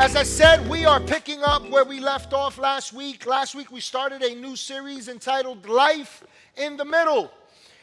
[0.00, 3.26] As I said, we are picking up where we left off last week.
[3.26, 6.22] Last week, we started a new series entitled Life
[6.56, 7.32] in the Middle.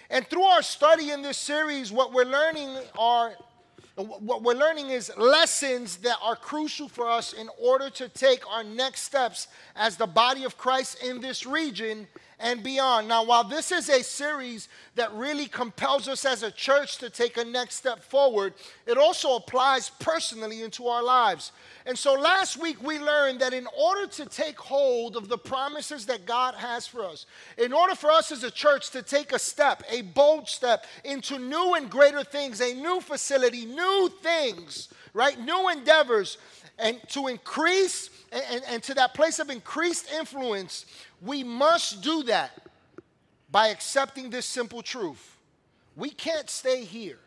[0.10, 3.34] And through our study in this series, what we're learning are
[3.96, 8.64] what we're learning is lessons that are crucial for us in order to take our
[8.64, 12.08] next steps as the body of Christ in this region
[12.46, 13.08] and beyond.
[13.08, 17.38] Now, while this is a series that really compels us as a church to take
[17.38, 18.54] a next step forward,
[18.86, 21.52] it also applies personally into our lives.
[21.88, 26.06] And so last week we learned that in order to take hold of the promises
[26.06, 27.26] that God has for us,
[27.58, 31.40] in order for us as a church to take a step, a bold step into
[31.40, 35.40] new and greater things, a new facility, new things, right?
[35.40, 36.38] New endeavors,
[36.78, 40.86] and to increase and, and, and to that place of increased influence,
[41.22, 42.68] we must do that
[43.52, 45.38] by accepting this simple truth.
[45.96, 47.20] We can't stay here.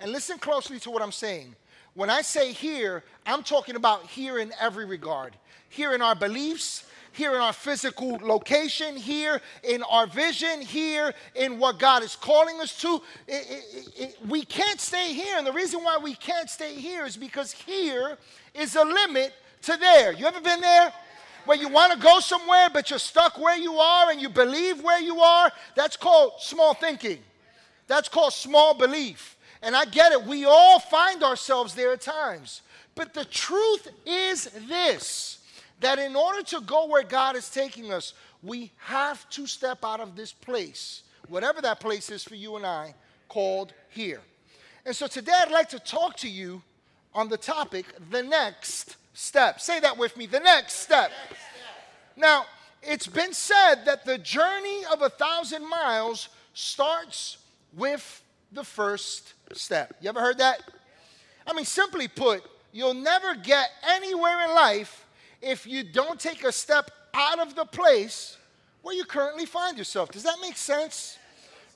[0.00, 1.54] And listen closely to what I'm saying.
[1.94, 5.36] When I say here, I'm talking about here in every regard.
[5.68, 11.58] Here in our beliefs, here in our physical location, here in our vision, here in
[11.58, 13.02] what God is calling us to.
[13.28, 15.36] It, it, it, we can't stay here.
[15.36, 18.16] And the reason why we can't stay here is because here
[18.54, 20.12] is a limit to there.
[20.12, 20.92] You ever been there?
[21.44, 24.82] Where you want to go somewhere, but you're stuck where you are and you believe
[24.82, 25.50] where you are?
[25.74, 27.18] That's called small thinking.
[27.86, 29.36] That's called small belief.
[29.62, 32.62] And I get it, we all find ourselves there at times.
[32.94, 35.38] But the truth is this
[35.80, 39.98] that in order to go where God is taking us, we have to step out
[39.98, 42.94] of this place, whatever that place is for you and I,
[43.28, 44.20] called here.
[44.86, 46.62] And so today I'd like to talk to you
[47.14, 49.60] on the topic, the next step.
[49.60, 51.10] Say that with me, the next step.
[52.16, 52.44] Now,
[52.82, 57.38] it's been said that the journey of a thousand miles starts
[57.76, 59.94] with the first step.
[60.00, 60.62] You ever heard that?
[61.46, 65.06] I mean, simply put, you'll never get anywhere in life
[65.40, 68.36] if you don't take a step out of the place
[68.82, 70.10] where you currently find yourself.
[70.10, 71.18] Does that make sense?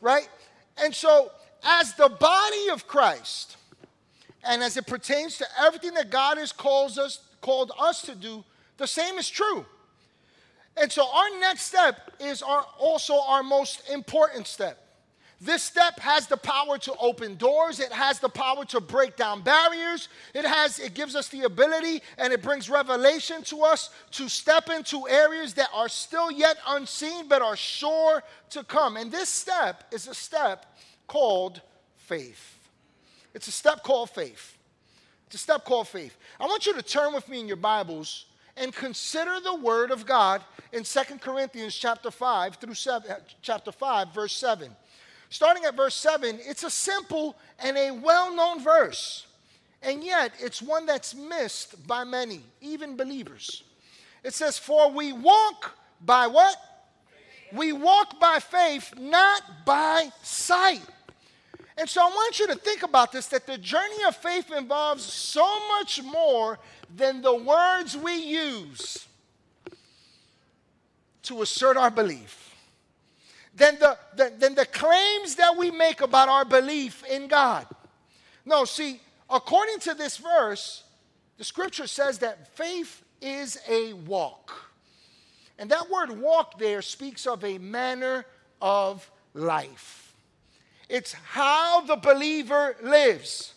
[0.00, 0.28] Right?
[0.82, 1.30] And so,
[1.64, 3.56] as the body of Christ,
[4.44, 8.42] and as it pertains to everything that God has called us, called us to do,
[8.76, 9.64] the same is true.
[10.76, 14.82] And so our next step is our, also our most important step.
[15.40, 17.78] This step has the power to open doors.
[17.78, 20.08] It has the power to break down barriers.
[20.34, 24.68] It has it gives us the ability and it brings revelation to us to step
[24.68, 28.96] into areas that are still yet unseen but are sure to come.
[28.96, 30.66] And this step is a step
[31.06, 31.60] called
[31.94, 32.58] faith.
[33.34, 34.55] It's a step called faith.
[35.26, 36.16] It's a step called faith.
[36.38, 38.26] I want you to turn with me in your Bibles
[38.56, 40.42] and consider the word of God
[40.72, 44.70] in Second Corinthians chapter 5 through 7 uh, chapter 5 verse 7.
[45.28, 49.26] Starting at verse 7, it's a simple and a well known verse.
[49.82, 53.64] And yet, it's one that's missed by many, even believers.
[54.24, 56.56] It says, For we walk by what?
[57.52, 60.82] We walk by faith, not by sight.
[61.78, 65.02] And so I want you to think about this that the journey of faith involves
[65.02, 66.58] so much more
[66.94, 69.06] than the words we use
[71.24, 72.46] to assert our belief
[73.56, 77.66] than the, than, than the claims that we make about our belief in God.
[78.44, 80.84] No, see, according to this verse,
[81.38, 84.70] the scripture says that faith is a walk.
[85.58, 88.26] And that word walk there speaks of a manner
[88.60, 90.05] of life.
[90.88, 93.54] It's how the believer lives.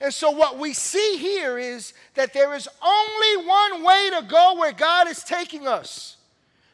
[0.00, 4.56] And so, what we see here is that there is only one way to go
[4.56, 6.16] where God is taking us.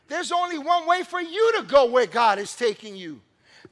[0.08, 3.20] There's only one way for you to go where God is taking you.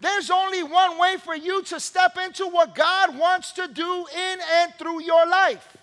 [0.01, 4.39] There's only one way for you to step into what God wants to do in
[4.55, 5.77] and through your life.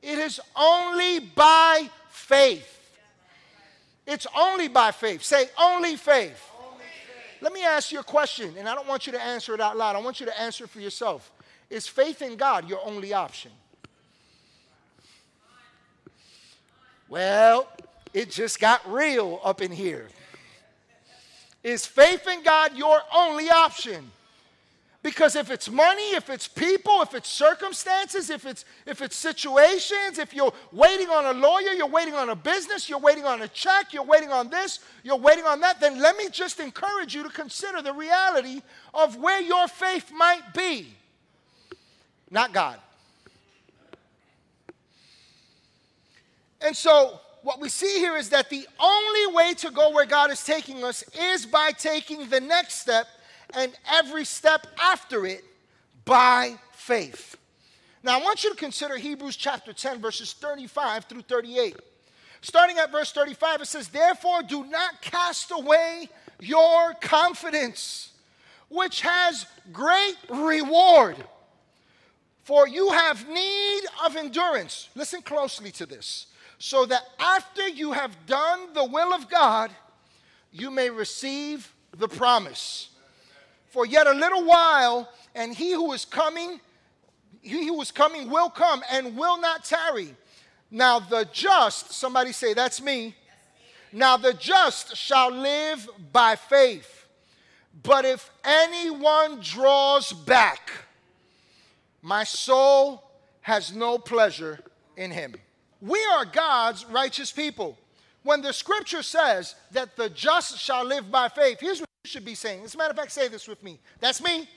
[0.00, 2.70] It is only by faith.
[4.06, 5.22] It's only by faith.
[5.22, 6.40] Say, only faith.
[7.44, 9.76] Let me ask you a question, and I don't want you to answer it out
[9.76, 9.96] loud.
[9.96, 11.30] I want you to answer for yourself.
[11.68, 13.50] Is faith in God your only option?
[17.06, 17.68] Well,
[18.14, 20.08] it just got real up in here.
[21.62, 24.10] Is faith in God your only option?
[25.04, 30.18] Because if it's money, if it's people, if it's circumstances, if it's if it's situations,
[30.18, 33.48] if you're waiting on a lawyer, you're waiting on a business, you're waiting on a
[33.48, 37.22] check, you're waiting on this, you're waiting on that, then let me just encourage you
[37.22, 38.62] to consider the reality
[38.94, 40.88] of where your faith might be.
[42.30, 42.78] Not God.
[46.62, 50.30] And so what we see here is that the only way to go where God
[50.30, 53.06] is taking us is by taking the next step
[53.52, 55.44] and every step after it
[56.04, 57.36] by faith.
[58.02, 61.76] Now, I want you to consider Hebrews chapter 10, verses 35 through 38.
[62.42, 66.10] Starting at verse 35, it says, Therefore, do not cast away
[66.40, 68.12] your confidence,
[68.68, 71.16] which has great reward.
[72.42, 74.90] For you have need of endurance.
[74.94, 76.26] Listen closely to this.
[76.58, 79.70] So that after you have done the will of God,
[80.52, 82.90] you may receive the promise.
[83.74, 86.60] For yet a little while, and he who is coming,
[87.42, 90.14] he who is coming will come and will not tarry.
[90.70, 93.16] Now the just, somebody say, That's me.
[93.92, 97.08] Now the just shall live by faith.
[97.82, 100.70] But if anyone draws back,
[102.00, 103.02] my soul
[103.40, 104.60] has no pleasure
[104.96, 105.34] in him.
[105.80, 107.76] We are God's righteous people.
[108.22, 112.34] When the scripture says that the just shall live by faith, here's what should be
[112.34, 112.64] saying.
[112.64, 113.80] As a matter of fact, say this with me.
[113.98, 114.48] That's me.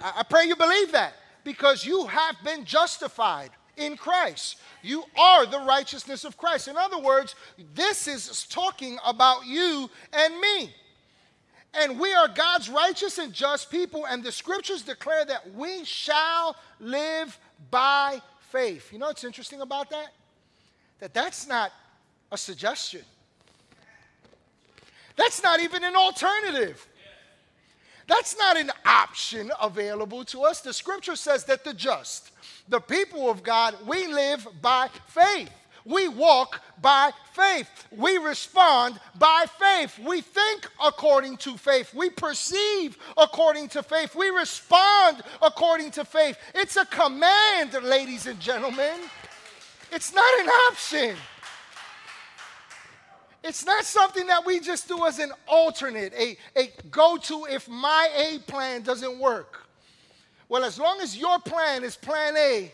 [0.00, 4.58] I, I pray you believe that because you have been justified in Christ.
[4.82, 6.68] You are the righteousness of Christ.
[6.68, 7.34] In other words,
[7.74, 10.74] this is talking about you and me.
[11.72, 16.54] And we are God's righteous and just people, and the scriptures declare that we shall
[16.78, 17.36] live
[17.70, 18.92] by faith.
[18.92, 20.08] You know what's interesting about that?
[21.00, 21.72] That that's not
[22.30, 23.02] a suggestion.
[25.16, 26.86] That's not even an alternative.
[28.06, 30.60] That's not an option available to us.
[30.60, 32.32] The scripture says that the just,
[32.68, 35.50] the people of God, we live by faith.
[35.86, 37.68] We walk by faith.
[37.90, 39.98] We respond by faith.
[39.98, 41.92] We think according to faith.
[41.92, 44.14] We perceive according to faith.
[44.14, 46.38] We respond according to faith.
[46.54, 48.98] It's a command, ladies and gentlemen.
[49.92, 51.16] It's not an option.
[53.44, 57.68] It's not something that we just do as an alternate, a, a go to if
[57.68, 59.66] my A plan doesn't work.
[60.48, 62.72] Well, as long as your plan is plan A,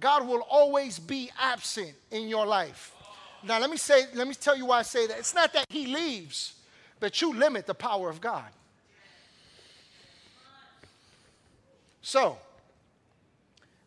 [0.00, 2.92] God will always be absent in your life.
[3.44, 5.18] Now, let me say, let me tell you why I say that.
[5.18, 6.54] It's not that He leaves,
[6.98, 8.50] but you limit the power of God.
[12.02, 12.38] So,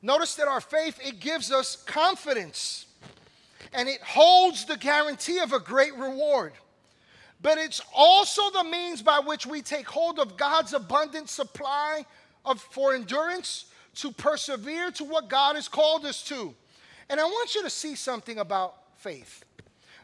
[0.02, 2.86] notice that our faith, it gives us confidence
[3.74, 6.54] and it holds the guarantee of a great reward.
[7.42, 12.06] But it's also the means by which we take hold of God's abundant supply
[12.46, 13.66] of, for endurance
[13.96, 16.54] to persevere to what God has called us to.
[17.10, 19.44] And I want you to see something about faith.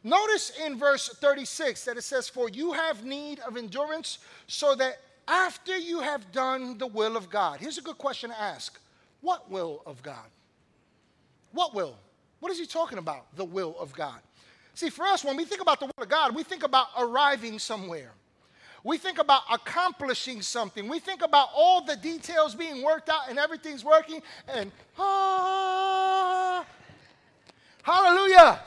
[0.03, 4.97] Notice in verse 36 that it says, For you have need of endurance, so that
[5.27, 7.59] after you have done the will of God.
[7.59, 8.79] Here's a good question to ask
[9.21, 10.29] What will of God?
[11.51, 11.97] What will?
[12.39, 13.35] What is he talking about?
[13.35, 14.19] The will of God.
[14.73, 17.57] See, for us, when we think about the will of God, we think about arriving
[17.57, 18.11] somewhere.
[18.83, 20.87] We think about accomplishing something.
[20.87, 26.65] We think about all the details being worked out and everything's working and ah,
[27.81, 28.59] hallelujah.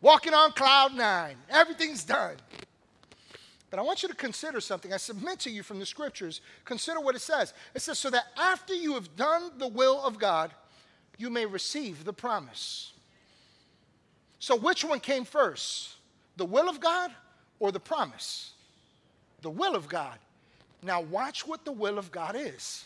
[0.00, 1.36] Walking on cloud nine.
[1.48, 2.36] Everything's done.
[3.70, 4.92] But I want you to consider something.
[4.92, 6.40] I submit to you from the scriptures.
[6.64, 7.52] Consider what it says.
[7.74, 10.52] It says, so that after you have done the will of God,
[11.18, 12.92] you may receive the promise.
[14.38, 15.96] So, which one came first?
[16.36, 17.10] The will of God
[17.58, 18.52] or the promise?
[19.42, 20.16] The will of God.
[20.82, 22.84] Now, watch what the will of God is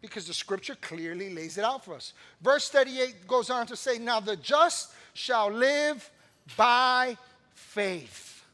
[0.00, 2.12] because the scripture clearly lays it out for us.
[2.40, 6.08] Verse 38 goes on to say, Now the just shall live
[6.56, 7.16] by
[7.54, 8.44] faith.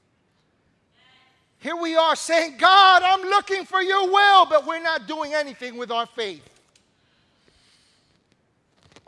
[1.58, 5.76] Here we are saying, God, I'm looking for your will, but we're not doing anything
[5.76, 6.48] with our faith.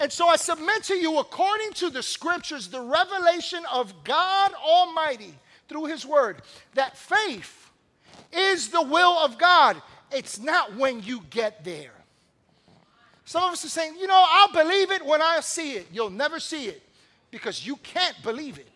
[0.01, 5.35] And so I submit to you, according to the scriptures, the revelation of God Almighty
[5.69, 6.41] through His Word,
[6.73, 7.71] that faith
[8.33, 9.81] is the will of God.
[10.11, 11.93] It's not when you get there.
[13.27, 15.87] Some of us are saying, you know, I'll believe it when I see it.
[15.93, 16.83] You'll never see it
[17.31, 18.69] because you can't believe it.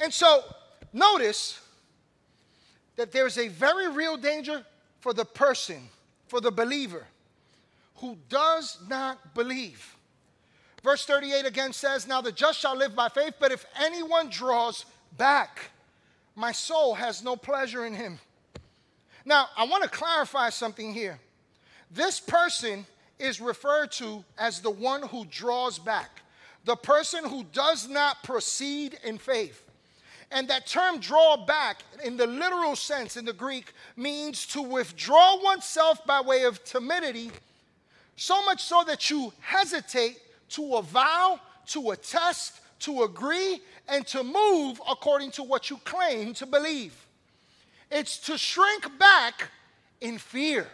[0.00, 0.44] And so,
[0.94, 1.60] notice
[2.96, 4.64] that there's a very real danger
[5.00, 5.90] for the person,
[6.26, 7.06] for the believer
[8.00, 9.96] who does not believe.
[10.82, 14.84] Verse 38 again says, Now the just shall live by faith, but if anyone draws
[15.16, 15.70] back,
[16.34, 18.18] my soul has no pleasure in him.
[19.24, 21.18] Now, I want to clarify something here.
[21.90, 22.86] This person
[23.18, 26.22] is referred to as the one who draws back,
[26.64, 29.64] the person who does not proceed in faith.
[30.30, 35.42] And that term draw back, in the literal sense in the Greek, means to withdraw
[35.42, 37.30] oneself by way of timidity
[38.18, 40.18] so much so that you hesitate
[40.50, 46.46] to avow, to attest, to agree, and to move according to what you claim to
[46.46, 47.06] believe.
[47.90, 49.50] It's to shrink back
[50.00, 50.66] in fear.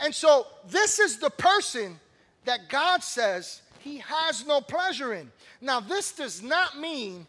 [0.00, 1.98] And so this is the person
[2.44, 5.30] that God says he has no pleasure in.
[5.60, 7.26] Now, this does not mean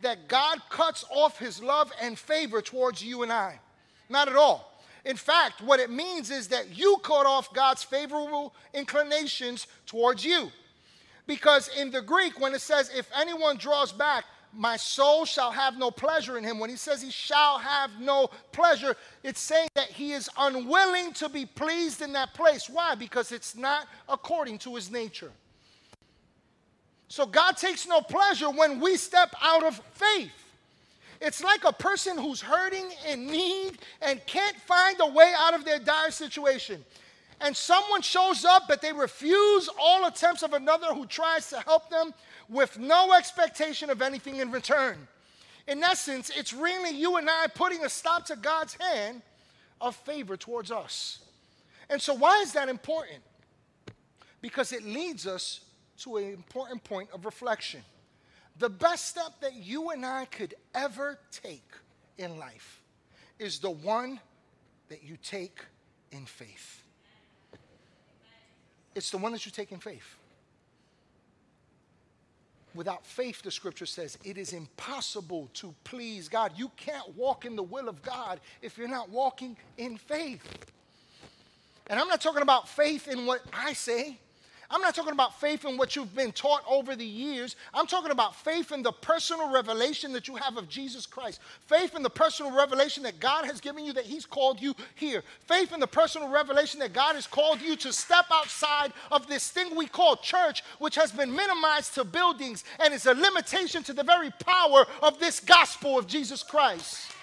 [0.00, 3.60] that God cuts off his love and favor towards you and I.
[4.08, 4.73] Not at all.
[5.04, 10.50] In fact, what it means is that you cut off God's favorable inclinations towards you.
[11.26, 14.24] Because in the Greek, when it says, if anyone draws back,
[14.56, 16.58] my soul shall have no pleasure in him.
[16.58, 21.28] When he says he shall have no pleasure, it's saying that he is unwilling to
[21.28, 22.68] be pleased in that place.
[22.68, 22.94] Why?
[22.94, 25.32] Because it's not according to his nature.
[27.08, 30.32] So God takes no pleasure when we step out of faith.
[31.20, 35.64] It's like a person who's hurting in need and can't find a way out of
[35.64, 36.84] their dire situation.
[37.40, 41.90] And someone shows up, but they refuse all attempts of another who tries to help
[41.90, 42.14] them
[42.48, 45.08] with no expectation of anything in return.
[45.66, 49.22] In essence, it's really you and I putting a stop to God's hand
[49.80, 51.20] of favor towards us.
[51.88, 53.22] And so, why is that important?
[54.40, 55.60] Because it leads us
[55.98, 57.82] to an important point of reflection.
[58.58, 61.68] The best step that you and I could ever take
[62.18, 62.80] in life
[63.38, 64.20] is the one
[64.88, 65.58] that you take
[66.12, 66.82] in faith.
[68.94, 70.16] It's the one that you take in faith.
[72.74, 76.52] Without faith, the scripture says, it is impossible to please God.
[76.56, 80.42] You can't walk in the will of God if you're not walking in faith.
[81.88, 84.18] And I'm not talking about faith in what I say.
[84.74, 87.54] I'm not talking about faith in what you've been taught over the years.
[87.72, 91.40] I'm talking about faith in the personal revelation that you have of Jesus Christ.
[91.68, 95.22] Faith in the personal revelation that God has given you, that He's called you here.
[95.46, 99.48] Faith in the personal revelation that God has called you to step outside of this
[99.48, 103.92] thing we call church, which has been minimized to buildings and is a limitation to
[103.92, 107.13] the very power of this gospel of Jesus Christ.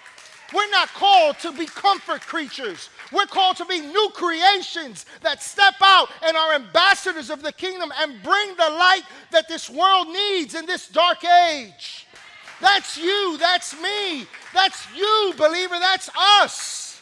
[0.53, 2.89] We're not called to be comfort creatures.
[3.11, 7.91] We're called to be new creations that step out and are ambassadors of the kingdom
[7.99, 12.05] and bring the light that this world needs in this dark age.
[12.59, 13.37] That's you.
[13.39, 14.25] That's me.
[14.53, 15.75] That's you, believer.
[15.79, 17.01] That's us.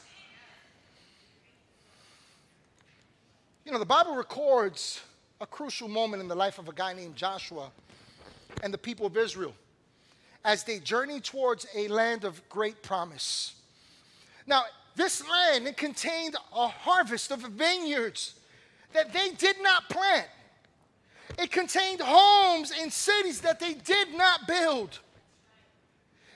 [3.65, 5.01] You know, the Bible records
[5.41, 7.69] a crucial moment in the life of a guy named Joshua
[8.63, 9.53] and the people of Israel
[10.43, 13.53] as they journey towards a land of great promise.
[14.47, 14.63] Now,
[14.95, 18.35] this land it contained a harvest of vineyards
[18.93, 20.27] that they did not plant.
[21.37, 24.99] It contained homes and cities that they did not build.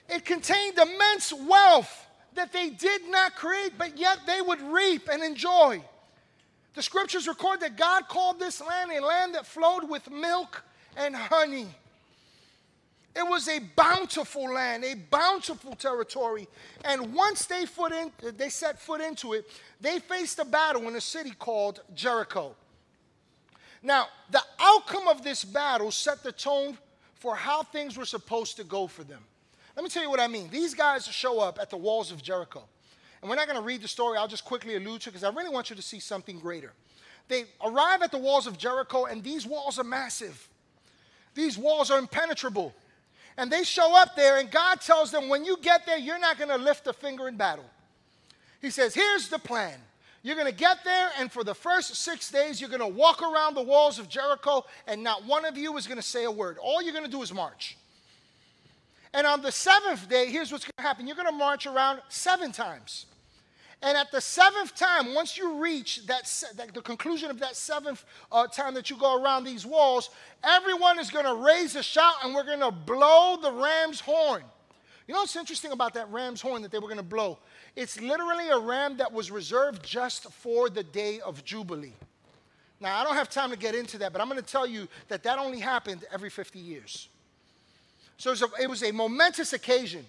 [0.10, 5.24] It contained immense wealth that they did not create, but yet they would reap and
[5.24, 5.83] enjoy.
[6.75, 10.63] The scriptures record that God called this land a land that flowed with milk
[10.98, 11.67] and honey.
[13.15, 16.48] It was a bountiful land, a bountiful territory.
[16.84, 20.96] And once they, foot in, they set foot into it, they faced a battle in
[20.96, 22.55] a city called Jericho.
[23.84, 26.77] Now, the outcome of this battle set the tone
[27.15, 29.22] for how things were supposed to go for them.
[29.75, 30.50] Let me tell you what I mean.
[30.50, 32.63] These guys show up at the walls of Jericho.
[33.22, 35.24] And we're not going to read the story, I'll just quickly allude to it because
[35.24, 36.74] I really want you to see something greater.
[37.29, 40.50] They arrive at the walls of Jericho, and these walls are massive.
[41.34, 42.75] These walls are impenetrable.
[43.37, 46.37] And they show up there, and God tells them, when you get there, you're not
[46.37, 47.65] going to lift a finger in battle.
[48.61, 49.79] He says, Here's the plan.
[50.21, 53.21] You're going to get there, and for the first six days, you're going to walk
[53.21, 56.31] around the walls of Jericho, and not one of you is going to say a
[56.31, 56.57] word.
[56.59, 57.77] All you're going to do is march.
[59.13, 62.01] And on the seventh day, here's what's going to happen you're going to march around
[62.07, 63.05] seven times.
[63.83, 66.31] And at the seventh time, once you reach that,
[66.73, 70.09] the conclusion of that seventh uh, time that you go around these walls,
[70.41, 74.41] everyone is going to raise a shout and we're going to blow the ram's horn.
[75.05, 77.39] You know what's interesting about that ram's horn that they were going to blow?
[77.75, 81.93] It's literally a ram that was reserved just for the day of Jubilee.
[82.79, 84.87] Now, I don't have time to get into that, but I'm going to tell you
[85.09, 87.09] that that only happened every 50 years.
[88.17, 90.05] So it was a, it was a momentous occasion.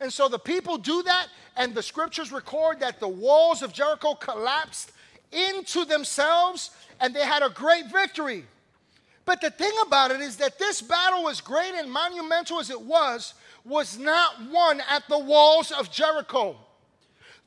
[0.00, 4.14] And so the people do that, and the scriptures record that the walls of Jericho
[4.14, 4.92] collapsed
[5.32, 8.44] into themselves, and they had a great victory.
[9.24, 12.80] But the thing about it is that this battle, as great and monumental as it
[12.80, 16.56] was, was not won at the walls of Jericho.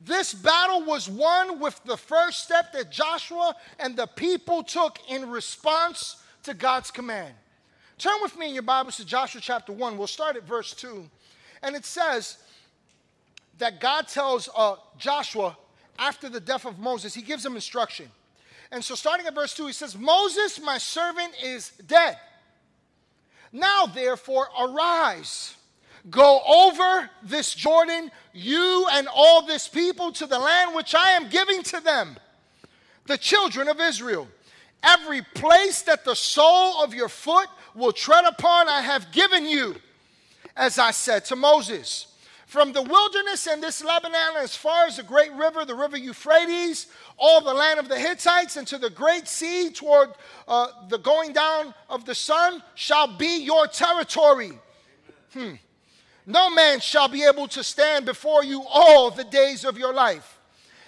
[0.00, 5.28] This battle was won with the first step that Joshua and the people took in
[5.28, 7.34] response to God's command.
[7.98, 9.98] Turn with me in your Bibles to Joshua chapter 1.
[9.98, 11.04] We'll start at verse 2.
[11.62, 12.38] And it says
[13.58, 15.56] that God tells uh, Joshua
[15.98, 18.10] after the death of Moses, he gives him instruction.
[18.72, 22.16] And so, starting at verse 2, he says, Moses, my servant, is dead.
[23.52, 25.56] Now, therefore, arise,
[26.08, 31.28] go over this Jordan, you and all this people, to the land which I am
[31.28, 32.16] giving to them
[33.06, 34.28] the children of Israel.
[34.82, 39.74] Every place that the sole of your foot will tread upon, I have given you,
[40.56, 42.06] as I said to Moses.
[42.46, 46.88] From the wilderness and this Lebanon, as far as the great river, the river Euphrates,
[47.16, 50.10] all the land of the Hittites, and to the great sea toward
[50.48, 54.50] uh, the going down of the sun, shall be your territory.
[55.32, 55.52] Hmm.
[56.26, 60.38] No man shall be able to stand before you all the days of your life.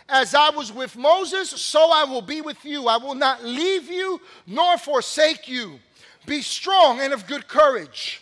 [0.09, 2.88] As I was with Moses, so I will be with you.
[2.88, 5.78] I will not leave you nor forsake you.
[6.26, 8.21] Be strong and of good courage.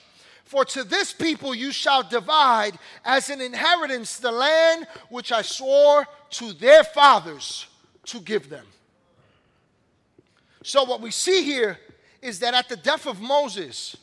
[0.50, 2.73] For to this people you shall divide
[3.04, 7.69] as an inheritance the land which I swore to their fathers
[8.07, 8.66] to give them.
[10.64, 11.78] So, what we see here
[12.21, 13.97] is that at the death of Moses,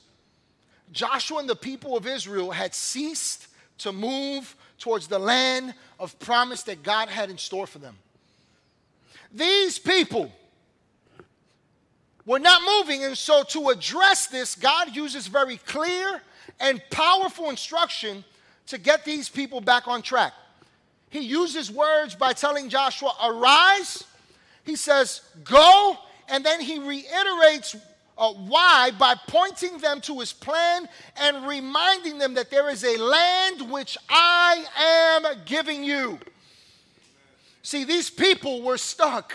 [0.94, 3.48] Joshua and the people of Israel had ceased
[3.80, 7.98] to move towards the land of promise that God had in store for them.
[9.34, 10.32] These people
[12.25, 16.22] were not moving, and so to address this, God uses very clear
[16.60, 18.24] and powerful instruction
[18.68, 20.34] to get these people back on track.
[21.10, 24.04] He uses words by telling Joshua, Arise.
[24.64, 25.98] He says, Go.
[26.30, 27.76] And then he reiterates
[28.18, 32.98] uh, why by pointing them to his plan and reminding them that there is a
[32.98, 36.20] land which I am giving you.
[37.62, 39.34] See, these people were stuck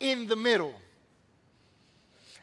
[0.00, 0.74] in the middle.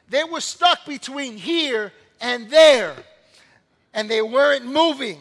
[0.09, 1.91] They were stuck between here
[2.21, 2.95] and there,
[3.93, 5.19] and they weren't moving.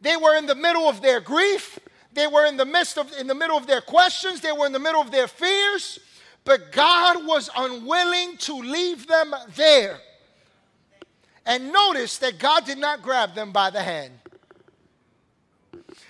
[0.00, 1.78] They were in the middle of their grief.
[2.12, 4.40] They were in the midst of in the middle of their questions.
[4.40, 5.98] They were in the middle of their fears.
[6.44, 9.98] But God was unwilling to leave them there.
[11.46, 14.12] And notice that God did not grab them by the hand.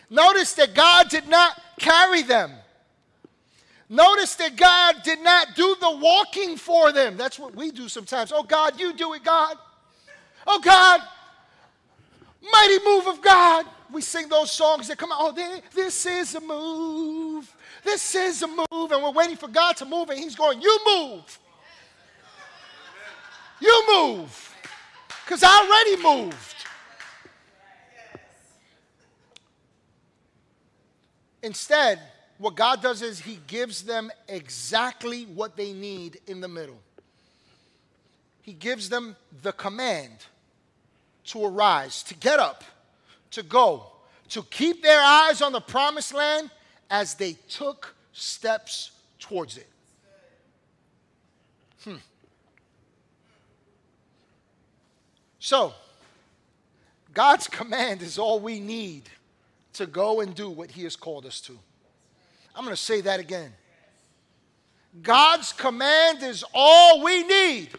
[0.09, 2.53] Notice that God did not carry them.
[3.89, 7.17] Notice that God did not do the walking for them.
[7.17, 8.33] That's what we do sometimes.
[8.33, 9.57] Oh, God, you do it, God.
[10.47, 11.03] Oh, God,
[12.51, 13.67] mighty move of God.
[13.93, 15.19] We sing those songs that come out.
[15.21, 17.55] Oh, this is a move.
[17.85, 20.79] This is a move, and we're waiting for God to move, and He's going, You
[20.87, 21.39] move.
[23.61, 24.55] You move.
[25.25, 26.57] Because I already moved.
[31.43, 32.01] Instead,
[32.39, 36.79] what God does is He gives them exactly what they need in the middle.
[38.43, 40.27] He gives them the command
[41.27, 42.65] to arise, to get up,
[43.31, 43.87] to go,
[44.31, 46.51] to keep their eyes on the promised land
[46.91, 49.69] as they took steps towards it.
[51.85, 51.97] Hmm.
[55.39, 55.75] So,
[57.15, 59.09] God's command is all we need
[59.75, 61.59] to go and do what He has called us to.
[62.55, 63.53] I'm going to say that again.
[65.01, 67.71] God's command is all we need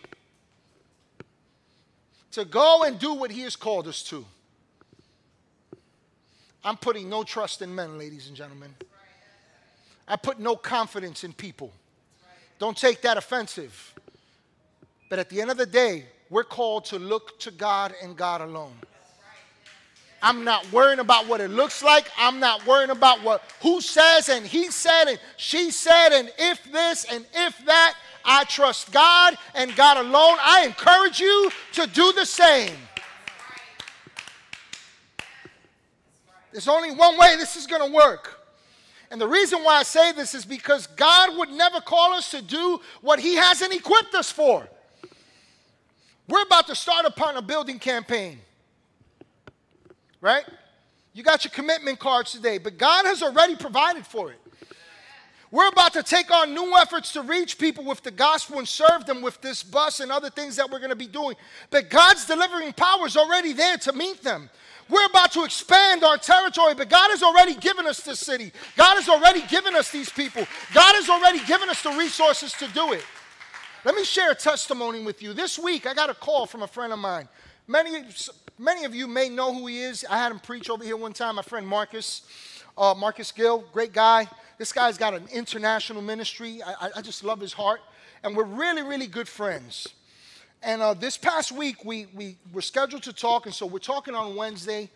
[2.33, 4.25] to go and do what He has called us to.
[6.63, 8.73] I'm putting no trust in men, ladies and gentlemen.
[10.07, 11.71] I put no confidence in people.
[12.59, 13.93] Don't take that offensive.
[15.09, 18.41] But at the end of the day, we're called to look to God and God
[18.41, 18.75] alone.
[20.23, 22.09] I'm not worrying about what it looks like.
[22.17, 26.63] I'm not worrying about what who says and he said and she said and if
[26.71, 27.95] this and if that.
[28.25, 30.37] I trust God and God alone.
[30.41, 32.71] I encourage you to do the same.
[36.53, 38.39] There's only one way this is going to work.
[39.11, 42.41] And the reason why I say this is because God would never call us to
[42.41, 44.67] do what He hasn't equipped us for.
[46.27, 48.39] We're about to start upon a building campaign,
[50.23, 50.45] right?
[51.13, 54.39] You got your commitment cards today, but God has already provided for it.
[55.51, 59.05] We're about to take on new efforts to reach people with the gospel and serve
[59.05, 61.35] them with this bus and other things that we're going to be doing.
[61.69, 64.49] But God's delivering power is already there to meet them.
[64.89, 68.51] We're about to expand our territory, but God has already given us this city.
[68.75, 70.47] God has already given us these people.
[70.73, 73.03] God has already given us the resources to do it.
[73.85, 75.33] Let me share a testimony with you.
[75.33, 77.27] This week, I got a call from a friend of mine.
[77.67, 78.03] Many,
[78.63, 80.05] many of you may know who he is.
[80.09, 82.21] I had him preach over here one time, my friend Marcus,
[82.77, 84.27] uh, Marcus Gill, great guy.
[84.57, 86.61] This guy's got an international ministry.
[86.63, 87.81] I, I just love his heart.
[88.23, 89.89] And we're really, really good friends.
[90.61, 94.15] And uh, this past week, we, we were scheduled to talk, and so we're talking
[94.15, 94.89] on Wednesday.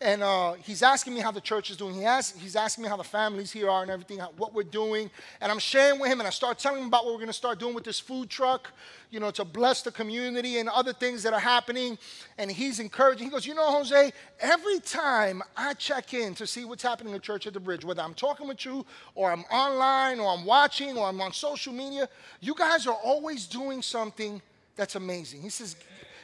[0.00, 1.92] And uh, he's asking me how the church is doing.
[1.94, 4.62] He asks, he's asking me how the families here are and everything, how, what we're
[4.62, 5.10] doing.
[5.40, 7.32] And I'm sharing with him, and I start telling him about what we're going to
[7.32, 8.70] start doing with this food truck,
[9.10, 11.98] you know, to bless the community and other things that are happening.
[12.38, 13.26] And he's encouraging.
[13.26, 17.20] He goes, You know, Jose, every time I check in to see what's happening in
[17.20, 20.96] Church at the Bridge, whether I'm talking with you or I'm online or I'm watching
[20.96, 22.08] or I'm on social media,
[22.40, 24.40] you guys are always doing something
[24.76, 25.42] that's amazing.
[25.42, 25.74] He says,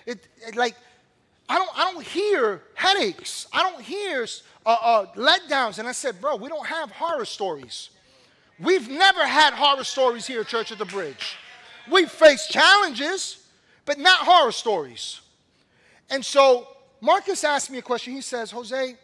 [0.07, 0.77] it, it like,
[1.49, 3.47] I don't, I don't hear headaches.
[3.53, 4.27] I don't hear
[4.65, 5.79] uh, uh, letdowns.
[5.79, 7.91] And I said, bro, we don't have horror stories.
[8.59, 11.37] We've never had horror stories here at Church at the Bridge.
[11.91, 13.47] We've faced challenges,
[13.85, 15.21] but not horror stories.
[16.09, 16.69] And so
[17.01, 18.15] Marcus asked me a question.
[18.15, 18.97] He says, Jose,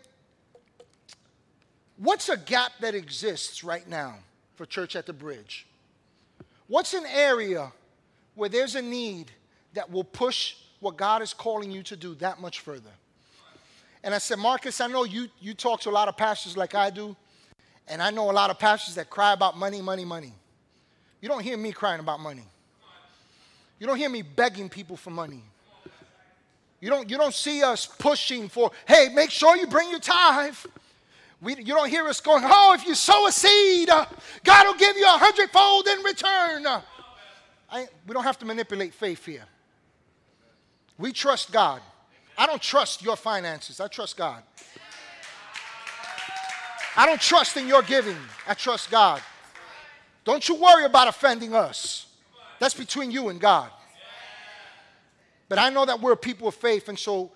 [1.99, 4.17] what's a gap that exists right now
[4.55, 5.67] for Church at the Bridge?
[6.69, 7.73] What's an area
[8.35, 9.33] where there's a need
[9.75, 12.91] that will push what God is calling you to do that much further.
[14.03, 16.75] And I said, Marcus, I know you, you talk to a lot of pastors like
[16.75, 17.15] I do,
[17.87, 20.33] and I know a lot of pastors that cry about money, money, money.
[21.21, 22.45] You don't hear me crying about money.
[23.79, 25.43] You don't hear me begging people for money.
[26.81, 30.57] You don't, you don't see us pushing for, hey, make sure you bring your tithe.
[31.43, 34.07] We, you don't hear us going, oh, if you sow a seed, uh,
[34.45, 36.67] God will give you a hundredfold in return.
[37.71, 39.45] I, we don't have to manipulate faith here.
[41.01, 41.81] We trust God.
[42.37, 44.43] I don't trust your finances, I trust God.
[46.97, 49.23] I don't trust in your giving, I trust God.
[50.25, 52.07] Don't you worry about offending us.
[52.59, 53.71] That's between you and God.
[55.49, 57.33] But I know that we're people of faith, and so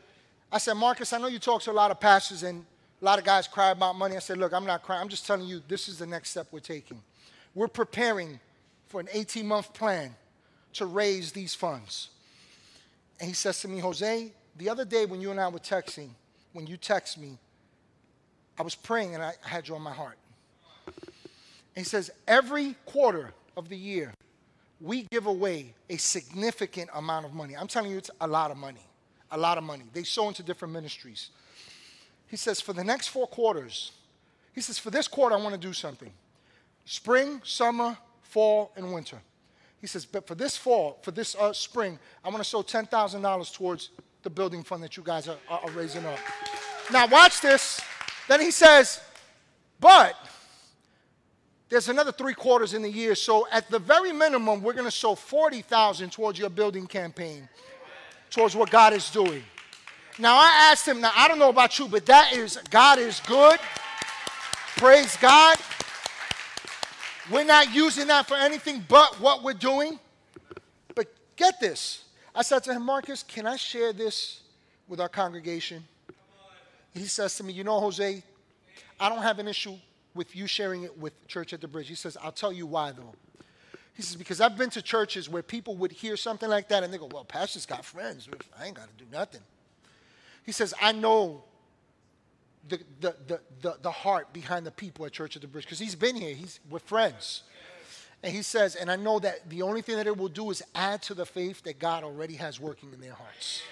[0.52, 2.64] I said, Marcus, I know you talk to a lot of pastors and
[3.00, 4.16] a lot of guys cry about money.
[4.16, 5.00] I said, Look, I'm not crying.
[5.00, 7.02] I'm just telling you this is the next step we're taking.
[7.54, 8.38] We're preparing
[8.86, 10.14] for an 18 month plan
[10.74, 12.10] to raise these funds.
[13.24, 16.10] And he says to me, Jose, the other day when you and I were texting,
[16.52, 17.38] when you text me,
[18.58, 20.18] I was praying and I had you on my heart.
[20.86, 20.94] And
[21.74, 24.12] he says, every quarter of the year,
[24.78, 27.56] we give away a significant amount of money.
[27.56, 28.84] I'm telling you, it's a lot of money.
[29.30, 29.84] A lot of money.
[29.94, 31.30] They sow into different ministries.
[32.26, 33.92] He says, for the next four quarters,
[34.52, 36.12] he says, for this quarter, I want to do something
[36.84, 39.22] spring, summer, fall, and winter.
[39.84, 43.52] He says, but for this fall, for this uh, spring, I want to sow $10,000
[43.52, 43.90] towards
[44.22, 46.18] the building fund that you guys are, are, are raising up.
[46.90, 47.82] Now, watch this.
[48.26, 49.02] Then he says,
[49.80, 50.16] but
[51.68, 53.14] there's another three quarters in the year.
[53.14, 57.46] So at the very minimum, we're going to sow 40,000 towards your building campaign,
[58.30, 59.42] towards what God is doing.
[60.18, 63.20] Now I asked him, now I don't know about you, but that is, God is
[63.26, 63.60] good.
[64.78, 65.58] Praise God.
[67.30, 69.98] We're not using that for anything but what we're doing.
[70.94, 72.04] But get this.
[72.34, 74.42] I said to him, Marcus, can I share this
[74.88, 75.84] with our congregation?
[76.92, 78.22] He says to me, You know, Jose,
[79.00, 79.76] I don't have an issue
[80.14, 81.88] with you sharing it with Church at the Bridge.
[81.88, 83.14] He says, I'll tell you why, though.
[83.94, 86.92] He says, Because I've been to churches where people would hear something like that and
[86.92, 88.28] they go, Well, Pastor's got friends.
[88.58, 89.40] I ain't got to do nothing.
[90.44, 91.44] He says, I know
[92.68, 95.94] the, the, the, the, heart behind the people at Church of the Bridge because he's
[95.94, 96.34] been here.
[96.34, 97.42] He's with friends.
[98.22, 100.62] And he says, and I know that the only thing that it will do is
[100.74, 103.62] add to the faith that God already has working in their hearts.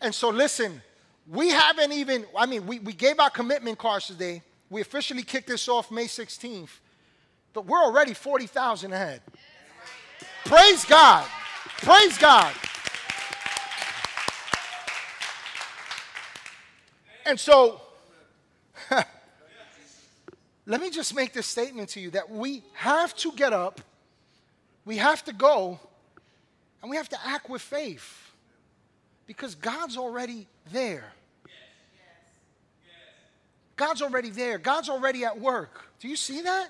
[0.00, 0.80] And so, listen,
[1.26, 4.42] we haven't even, I mean, we, we gave our commitment cards today.
[4.70, 6.70] We officially kicked this off May 16th,
[7.52, 9.22] but we're already 40,000 ahead.
[10.44, 11.26] Praise God.
[11.78, 12.54] Praise God.
[17.26, 17.82] And so,
[20.66, 23.80] let me just make this statement to you that we have to get up,
[24.84, 25.78] we have to go,
[26.82, 28.32] and we have to act with faith
[29.26, 31.12] because God's already there.
[33.76, 34.58] God's already there.
[34.58, 35.84] God's already at work.
[36.00, 36.68] Do you see that?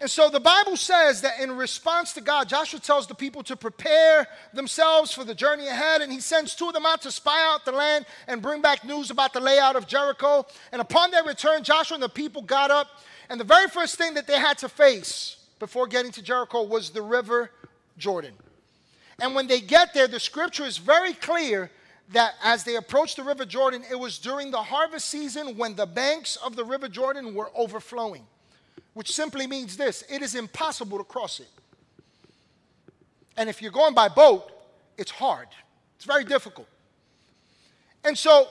[0.00, 3.56] And so the Bible says that in response to God, Joshua tells the people to
[3.56, 7.40] prepare themselves for the journey ahead, and he sends two of them out to spy
[7.50, 10.46] out the land and bring back news about the layout of Jericho.
[10.70, 12.88] And upon their return, Joshua and the people got up,
[13.30, 16.90] and the very first thing that they had to face before getting to Jericho was
[16.90, 17.50] the river
[17.96, 18.34] Jordan.
[19.18, 21.70] And when they get there, the scripture is very clear
[22.12, 25.86] that as they approached the river Jordan, it was during the harvest season when the
[25.86, 28.26] banks of the river Jordan were overflowing
[28.96, 31.50] which simply means this it is impossible to cross it.
[33.36, 34.50] And if you're going by boat,
[34.96, 35.48] it's hard,
[35.96, 36.66] it's very difficult.
[38.04, 38.48] And so,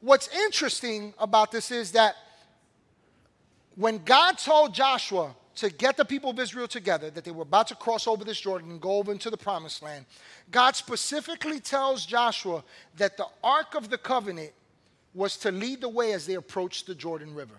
[0.00, 2.16] what's interesting about this is that
[3.76, 7.68] when God told Joshua to get the people of Israel together, that they were about
[7.68, 10.04] to cross over this Jordan and go over into the promised land,
[10.50, 12.62] God specifically tells Joshua
[12.98, 14.52] that the Ark of the Covenant
[15.14, 17.56] was to lead the way as they approached the Jordan River.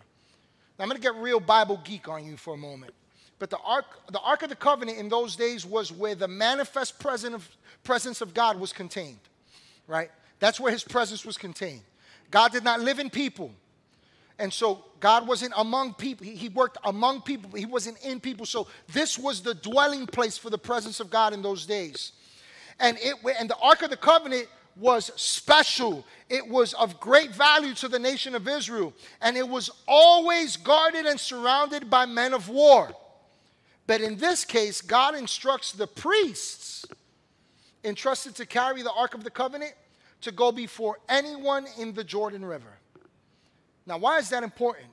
[0.80, 2.94] Now, I'm going to get real Bible geek on you for a moment.
[3.38, 7.00] But the Ark, the Ark of the Covenant in those days was where the manifest
[7.00, 7.50] presence of,
[7.84, 9.20] presence of God was contained,
[9.88, 10.10] right?
[10.40, 11.82] That's where his presence was contained.
[12.32, 13.52] God did not live in people.
[14.40, 16.26] And so God wasn't among people.
[16.26, 17.50] He, he worked among people.
[17.52, 18.46] He wasn't in people.
[18.46, 22.14] So this was the dwelling place for the presence of God in those days.
[22.80, 24.48] And it and the Ark of the Covenant
[24.80, 26.06] was special.
[26.30, 28.94] It was of great value to the nation of Israel.
[29.22, 32.92] And it was always guarded and surrounded by men of war.
[33.88, 36.86] But in this case, God instructs the priests
[37.84, 39.74] entrusted to carry the Ark of the Covenant
[40.22, 42.78] to go before anyone in the Jordan River.
[43.86, 44.88] Now, why is that important?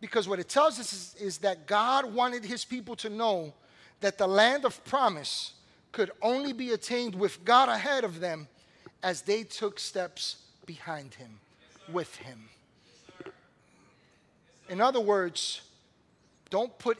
[0.00, 3.54] Because what it tells us is, is, that God wanted his people to know
[4.00, 5.54] that the land of promise
[5.92, 8.48] could only be attained with God ahead of them
[9.02, 11.40] as they took steps behind him,
[11.92, 12.48] with him.
[14.68, 15.62] In other words,
[16.50, 16.98] don't put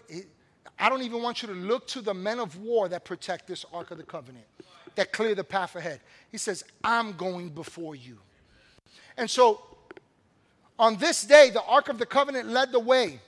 [0.78, 3.64] I don't even want you to look to the men of war that protect this
[3.72, 4.46] Ark of the Covenant,
[4.94, 6.00] that clear the path ahead.
[6.30, 8.18] He says, I'm going before you.
[9.16, 9.60] And so
[10.78, 13.20] on this day, the Ark of the Covenant led the way.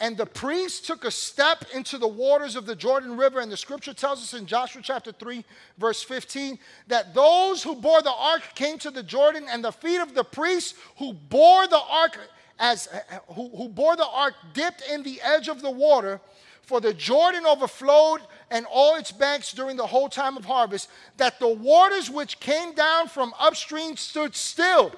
[0.00, 3.40] And the priest took a step into the waters of the Jordan River.
[3.40, 5.44] And the scripture tells us in Joshua chapter 3,
[5.76, 10.00] verse 15, that those who bore the ark came to the Jordan, and the feet
[10.00, 12.18] of the priests who bore the ark
[12.60, 12.88] as
[13.28, 16.20] who, who bore the ark dipped in the edge of the water.
[16.62, 21.40] For the Jordan overflowed and all its banks during the whole time of harvest, that
[21.40, 24.92] the waters which came down from upstream stood still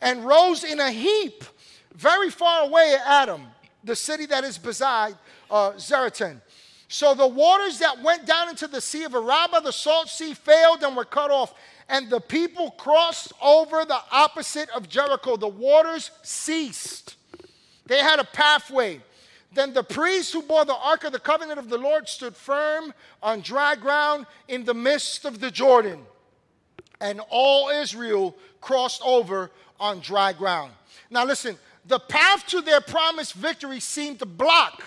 [0.00, 1.44] and rose in a heap
[1.94, 3.46] very far away at Adam,
[3.84, 5.14] the city that is beside
[5.50, 6.40] uh, Zaretan.
[6.88, 10.82] So the waters that went down into the sea of Arabah, the salt sea, failed
[10.82, 11.54] and were cut off.
[11.88, 15.36] And the people crossed over the opposite of Jericho.
[15.36, 17.16] The waters ceased.
[17.86, 19.00] They had a pathway.
[19.54, 22.94] Then the priests who bore the ark of the covenant of the Lord stood firm
[23.22, 26.00] on dry ground in the midst of the Jordan.
[27.00, 30.72] And all Israel crossed over on dry ground.
[31.10, 34.84] Now, listen, the path to their promised victory seemed to block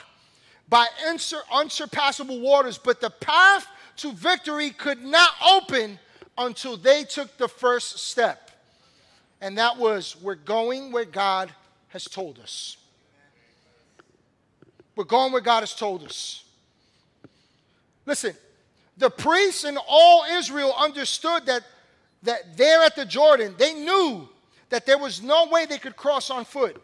[0.70, 6.00] by unsur- unsurpassable waters, but the path to victory could not open
[6.38, 8.52] until they took the first step.
[9.42, 11.52] And that was, we're going where God
[11.90, 12.78] has told us.
[14.96, 16.44] We're going where God has told us.
[18.06, 18.34] Listen,
[18.98, 21.64] the priests and all Israel understood that,
[22.24, 24.30] that there at the Jordan, they knew
[24.76, 26.76] that there was no way they could cross on foot.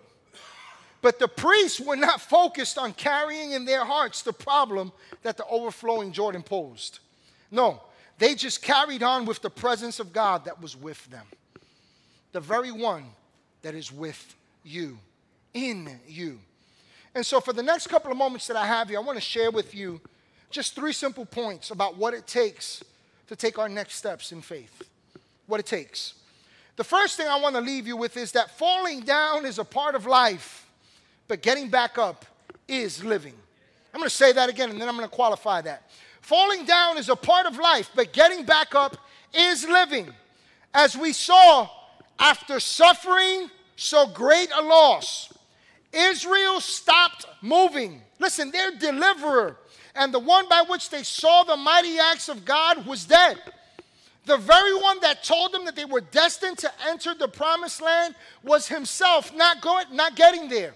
[1.01, 5.45] But the priests were not focused on carrying in their hearts the problem that the
[5.47, 6.99] overflowing Jordan posed.
[7.51, 7.82] No,
[8.17, 11.25] they just carried on with the presence of God that was with them.
[12.32, 13.08] The very one
[13.62, 14.97] that is with you,
[15.54, 16.39] in you.
[17.13, 19.21] And so, for the next couple of moments that I have here, I want to
[19.21, 19.99] share with you
[20.49, 22.86] just three simple points about what it takes
[23.27, 24.82] to take our next steps in faith.
[25.45, 26.13] What it takes.
[26.75, 29.63] The first thing I want to leave you with is that falling down is a
[29.63, 30.65] part of life,
[31.27, 32.25] but getting back up
[32.67, 33.34] is living.
[33.93, 35.89] I'm going to say that again and then I'm going to qualify that.
[36.21, 38.97] Falling down is a part of life, but getting back up
[39.34, 40.13] is living.
[40.73, 41.69] As we saw,
[42.19, 45.34] after suffering so great a loss,
[45.91, 48.01] Israel stopped moving.
[48.19, 49.57] Listen, their deliverer
[49.95, 53.38] and the one by which they saw the mighty acts of God was dead.
[54.25, 58.15] The very one that told them that they were destined to enter the promised land
[58.43, 60.75] was himself not going, not getting there.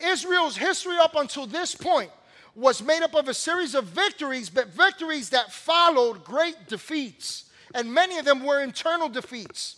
[0.00, 2.10] Israel's history up until this point
[2.54, 7.50] was made up of a series of victories, but victories that followed great defeats.
[7.74, 9.76] And many of them were internal defeats.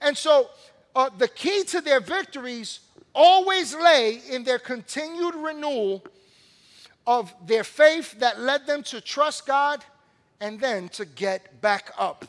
[0.00, 0.48] And so
[0.96, 2.80] uh, the key to their victories
[3.14, 6.04] always lay in their continued renewal
[7.06, 9.84] of their faith that led them to trust God
[10.44, 12.26] and then to get back up.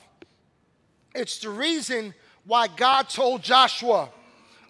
[1.14, 2.14] It's the reason
[2.46, 4.10] why God told Joshua,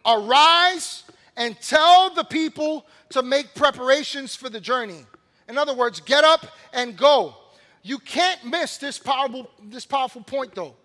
[0.04, 1.04] Arise
[1.38, 5.06] and tell the people to make preparations for the journey.
[5.48, 7.36] In other words, get up and go.
[7.84, 10.76] You can't miss this powerful, this powerful point, though.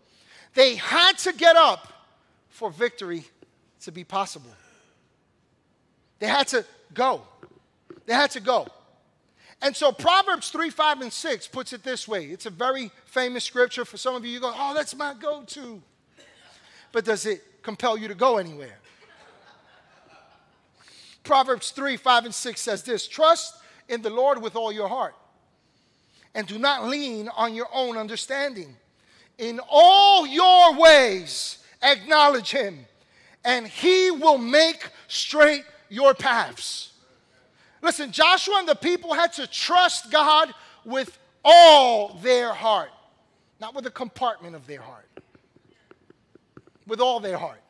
[0.53, 1.91] They had to get up
[2.51, 3.25] for victory
[3.85, 4.51] to be possible.
[6.19, 7.23] They had to go.
[8.05, 8.67] They had to go.
[9.63, 12.27] And so Proverbs 3, 5, and 6 puts it this way.
[12.27, 13.85] It's a very famous scripture.
[13.85, 15.83] For some of you, you go, oh, that's my go to.
[16.93, 18.79] But does it compel you to go anywhere?
[21.23, 23.57] Proverbs 3, 5, and 6 says this Trust
[23.89, 25.15] in the Lord with all your heart,
[26.35, 28.75] and do not lean on your own understanding.
[29.37, 32.87] In all your ways, acknowledge him,
[33.45, 36.90] and he will make straight your paths.
[37.83, 40.53] Listen, Joshua and the people had to trust God
[40.85, 42.91] with all their heart,
[43.61, 45.09] not with a compartment of their heart,
[46.87, 47.61] with all their heart.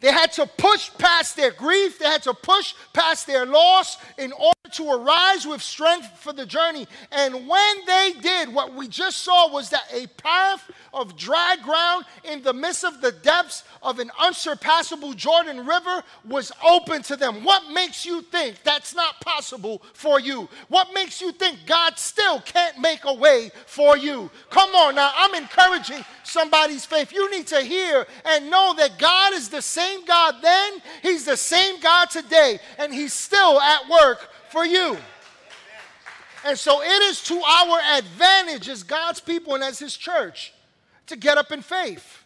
[0.00, 4.32] They had to push past their grief, they had to push past their loss in
[4.32, 6.86] order to arise with strength for the journey.
[7.12, 12.06] And when they did, what we just saw was that a path of dry ground
[12.24, 17.44] in the midst of the depths of an unsurpassable Jordan River was open to them.
[17.44, 20.48] What makes you think that's not possible for you?
[20.68, 24.30] What makes you think God still can't make a way for you?
[24.48, 27.12] Come on now, I'm encouraging somebody's faith.
[27.12, 31.36] You need to hear and know that God is the same God then, He's the
[31.36, 34.96] same God today, and He's still at work for you.
[36.44, 40.54] And so it is to our advantage as God's people and as His church
[41.08, 42.22] to get up in faith.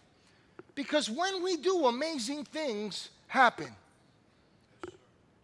[0.74, 3.70] Because when we do, amazing things happen.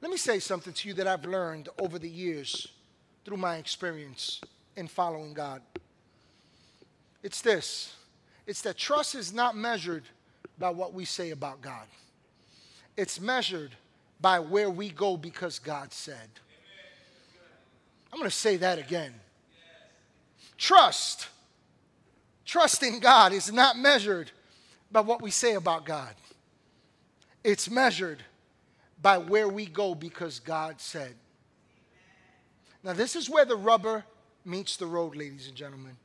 [0.03, 2.69] Let me say something to you that I've learned over the years
[3.25, 4.43] through my experience
[4.77, 5.63] in following God.
[7.23, 7.95] It's this
[8.47, 10.05] it's that trust is not measured
[10.59, 11.87] by what we say about God,
[12.95, 13.75] it's measured
[14.21, 16.29] by where we go because God said.
[18.15, 19.13] I'm going to say that again.
[20.57, 21.27] Trust,
[22.45, 24.31] trust in God is not measured
[24.93, 26.15] by what we say about God,
[27.43, 28.23] it's measured
[29.03, 31.17] by where we go because God said.
[32.85, 34.05] Now, this is where the rubber
[34.45, 35.97] meets the road, ladies and gentlemen.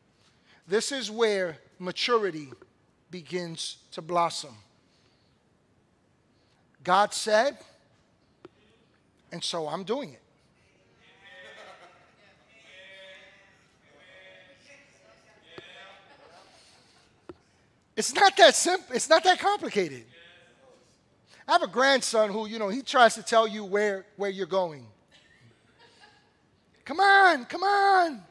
[0.68, 2.50] This is where maturity
[3.12, 4.56] begins to blossom.
[6.84, 7.60] God said,
[9.32, 10.22] and so I'm doing it.
[18.00, 18.96] It's not that simple.
[18.96, 20.06] It's not that complicated.
[21.46, 24.48] I have a grandson who, you know, he tries to tell you where, where you're
[24.48, 24.86] going.
[26.86, 28.22] Come on, come on,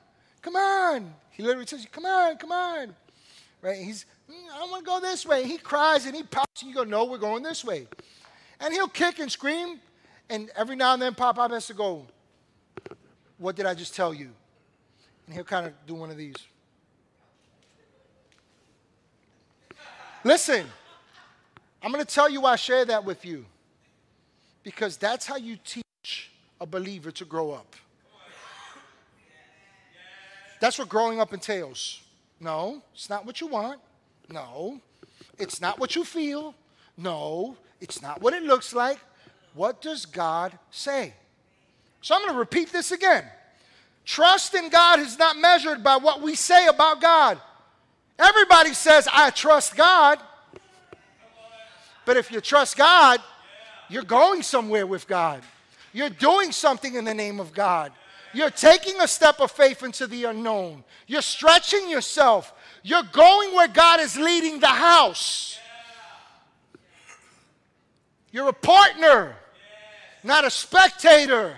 [0.41, 1.15] come on.
[1.33, 2.97] He literally says, come on, come on.
[3.61, 3.77] Right?
[3.77, 5.45] he's, mm, I want to go this way.
[5.45, 7.89] He cries and he pops, and you go, no, we're going this way.
[8.61, 9.81] And he'll kick and scream,
[10.31, 12.07] and every now and then Pop Pop has to go,
[13.37, 14.31] what did I just tell you?
[15.27, 16.37] And he'll kind of do one of these.
[20.29, 20.67] Listen,
[21.83, 23.47] I'm going to tell you why I share that with you.
[24.63, 27.75] Because that's how you teach a believer to grow up.
[30.61, 32.03] That's what growing up entails.
[32.41, 33.81] No, it's not what you want.
[34.31, 34.83] No,
[35.39, 36.55] it's not what you feel.
[36.99, 38.99] No, it's not what it looks like.
[39.55, 41.15] What does God say?
[42.03, 43.25] So I'm going to repeat this again.
[44.05, 47.41] Trust in God is not measured by what we say about God.
[48.19, 50.19] Everybody says, I trust God.
[52.05, 53.21] But if you trust God,
[53.89, 55.43] you're going somewhere with God.
[55.93, 57.93] You're doing something in the name of God.
[58.35, 60.85] You're taking a step of faith into the unknown.
[61.07, 62.53] You're stretching yourself.
[62.83, 65.59] You're going where God is leading the house.
[68.31, 69.37] You're a partner,
[70.23, 71.57] not a spectator.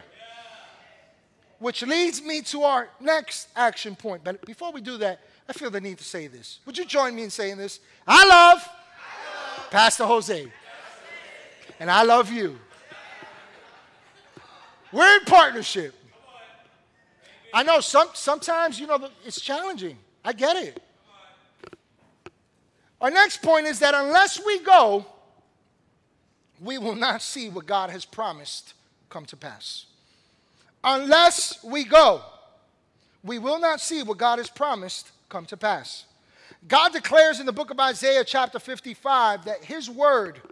[1.59, 4.25] Which leads me to our next action point.
[4.25, 6.61] But before we do that, I feel the need to say this.
[6.67, 7.81] Would you join me in saying this?
[8.07, 10.51] I love, I love Pastor Jose.
[11.81, 12.59] And I love you.
[14.93, 15.95] We're in partnership.
[17.53, 19.97] I know some, sometimes, you know, it's challenging.
[20.25, 20.83] I get it.
[23.01, 25.07] Our next point is that unless we go,
[26.61, 28.75] we will not see what God has promised
[29.09, 29.87] come to pass.
[30.85, 32.23] Unless we go,
[33.23, 36.05] we will not see what God has promised come to pass.
[36.69, 40.43] God declares in the book of Isaiah, chapter 55, that his word,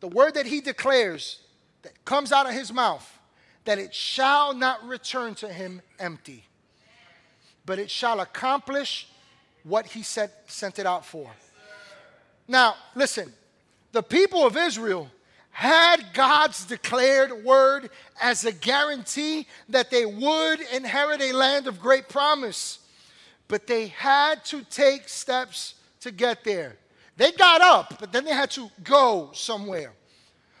[0.00, 1.40] the word that he declares,
[1.82, 3.18] that comes out of his mouth,
[3.64, 6.44] that it shall not return to him empty,
[7.66, 9.08] but it shall accomplish
[9.64, 11.30] what he sent it out for.
[12.46, 13.32] Now, listen,
[13.92, 15.10] the people of Israel
[15.50, 22.08] had God's declared word as a guarantee that they would inherit a land of great
[22.08, 22.78] promise
[23.48, 26.76] but they had to take steps to get there.
[27.16, 29.92] They got up, but then they had to go somewhere.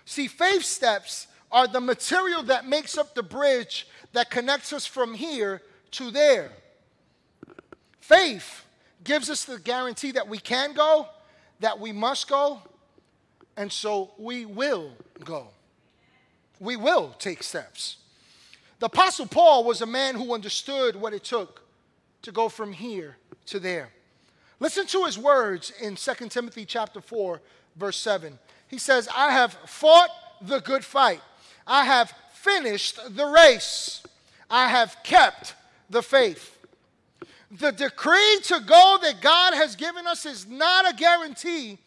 [0.04, 5.14] See, faith steps are the material that makes up the bridge that connects us from
[5.14, 5.62] here
[5.92, 6.50] to there.
[8.00, 8.64] Faith
[9.02, 11.08] gives us the guarantee that we can go,
[11.60, 12.60] that we must go,
[13.56, 14.92] and so we will
[15.24, 15.48] go.
[16.60, 17.96] We will take steps.
[18.78, 21.63] The Apostle Paul was a man who understood what it took
[22.24, 23.16] to go from here
[23.46, 23.90] to there.
[24.58, 27.40] Listen to his words in 2 Timothy chapter 4,
[27.76, 28.38] verse 7.
[28.66, 30.10] He says, I have fought
[30.40, 31.20] the good fight.
[31.66, 34.02] I have finished the race.
[34.50, 35.54] I have kept
[35.90, 36.58] the faith.
[37.50, 41.78] The decree to go that God has given us is not a guarantee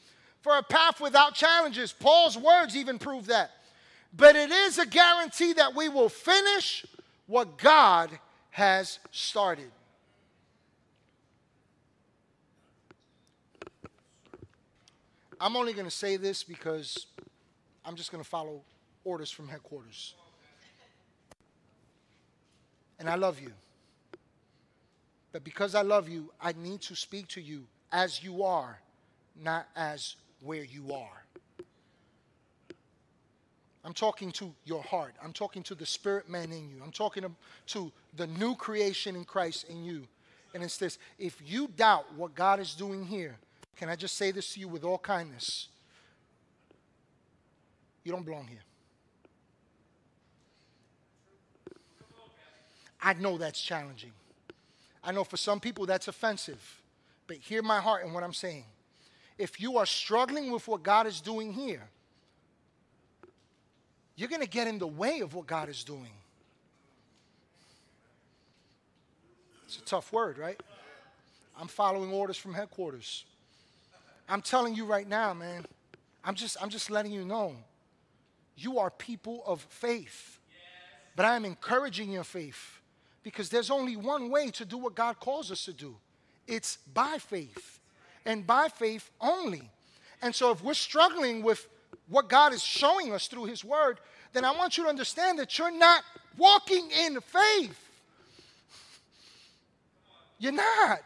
[0.41, 1.91] for a path without challenges.
[1.91, 3.51] Paul's words even prove that.
[4.15, 6.85] But it is a guarantee that we will finish
[7.25, 8.11] what God
[8.51, 9.71] has started.
[15.39, 17.07] I'm only going to say this because
[17.85, 18.61] I'm just going to follow
[19.03, 20.15] orders from headquarters.
[22.99, 23.51] And I love you.
[25.31, 28.79] But because I love you, I need to speak to you as you are,
[29.41, 31.23] not as where you are.
[33.85, 35.13] I'm talking to your heart.
[35.23, 36.81] I'm talking to the spirit man in you.
[36.83, 37.23] I'm talking
[37.67, 40.07] to the new creation in Christ in you.
[40.53, 43.38] And it's this if you doubt what God is doing here,
[43.78, 45.69] can I just say this to you with all kindness?
[48.03, 48.63] You don't belong here.
[53.01, 54.11] I know that's challenging.
[55.03, 56.82] I know for some people that's offensive.
[57.28, 58.65] But hear my heart and what I'm saying.
[59.38, 61.84] If you are struggling with what God is doing here,
[64.15, 66.11] you're going to get in the way of what God is doing.
[69.67, 70.59] It's a tough word, right?
[71.59, 73.25] I'm following orders from headquarters.
[74.30, 75.65] I'm telling you right now, man.
[76.23, 77.55] I'm just I'm just letting you know.
[78.55, 80.39] You are people of faith.
[81.15, 82.80] But I am encouraging your faith
[83.23, 85.95] because there's only one way to do what God calls us to do.
[86.47, 87.80] It's by faith.
[88.25, 89.69] And by faith only.
[90.21, 91.67] And so if we're struggling with
[92.07, 93.99] what God is showing us through his word,
[94.34, 96.03] then I want you to understand that you're not
[96.38, 97.80] walking in faith.
[100.39, 100.99] You're not.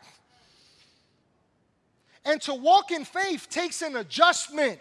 [2.25, 4.79] And to walk in faith takes an adjustment.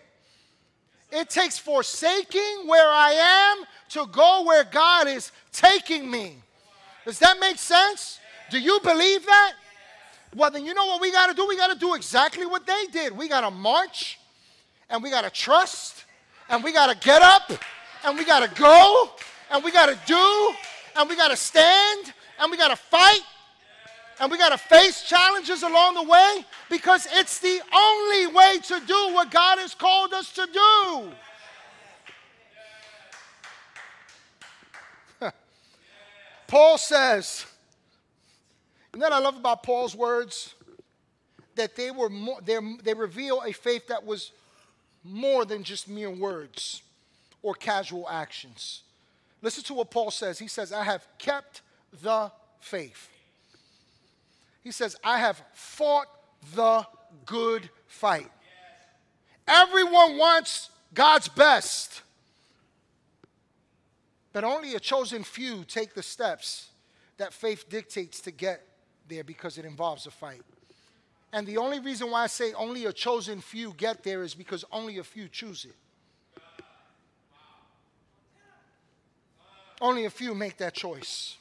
[1.10, 3.12] It takes forsaking where I
[3.58, 6.36] am to go where God is taking me.
[7.04, 8.20] Does that make sense?
[8.50, 9.54] Do you believe that?
[10.36, 11.46] Well, then you know what we got to do?
[11.46, 13.16] We got to do exactly what they did.
[13.16, 14.20] We got to march
[14.88, 16.04] and we got to trust
[16.48, 17.50] and we got to get up
[18.04, 19.10] and we got to go
[19.50, 20.54] and we got to do
[20.96, 23.22] and we got to stand and we got to fight
[24.20, 28.78] and we got to face challenges along the way because it's the only way to
[28.86, 30.46] do what God has called us to
[35.18, 35.26] do.
[36.46, 37.46] Paul says,
[38.92, 40.54] you know what I love about Paul's words?
[41.54, 44.32] That they were more, they reveal a faith that was
[45.02, 46.82] more than just mere words
[47.42, 48.82] or casual actions.
[49.40, 50.38] Listen to what Paul says.
[50.38, 51.62] He says, I have kept
[52.02, 53.08] the faith.
[54.62, 56.06] He says, I have fought
[56.54, 56.86] the
[57.26, 58.30] good fight.
[59.46, 62.02] Everyone wants God's best,
[64.32, 66.68] but only a chosen few take the steps
[67.16, 68.66] that faith dictates to get
[69.08, 70.42] there because it involves a fight.
[71.32, 74.64] And the only reason why I say only a chosen few get there is because
[74.72, 75.74] only a few choose it.
[79.80, 81.36] Only a few make that choice.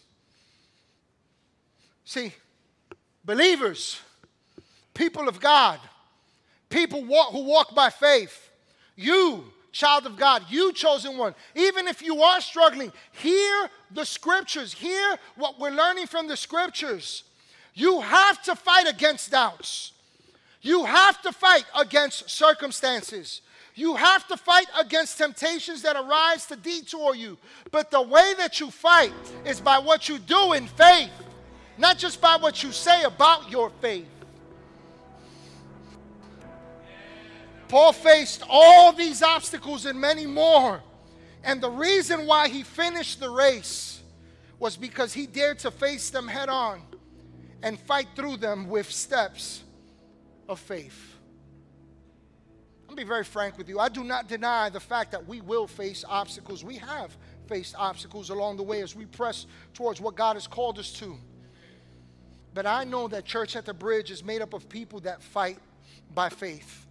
[2.06, 2.34] See,
[3.30, 4.02] believers,
[4.96, 5.80] people of God,
[6.68, 8.50] people walk, who walk by faith,
[8.96, 14.74] you, child of God, you chosen one, even if you are struggling, hear the scriptures,
[14.74, 17.24] hear what we're learning from the scriptures.
[17.76, 19.92] You have to fight against doubts.
[20.64, 23.42] You have to fight against circumstances.
[23.76, 27.38] You have to fight against temptations that arise to detour you.
[27.70, 29.14] But the way that you fight
[29.46, 31.12] is by what you do in faith,
[31.80, 34.06] not just by what you say about your faith.
[37.70, 40.82] Paul faced all these obstacles and many more.
[41.44, 44.02] And the reason why he finished the race
[44.60, 46.82] was because he dared to face them head on
[47.64, 49.64] and fight through them with steps
[50.50, 51.16] of faith.
[52.90, 53.80] I'll be very frank with you.
[53.80, 56.64] I do not deny the fact that we will face obstacles.
[56.64, 57.16] We have
[57.48, 61.18] faced obstacles along the way as we press towards what God has called us to.
[62.60, 65.60] But I know that Church at the Bridge is made up of people that fight
[66.14, 66.86] by faith.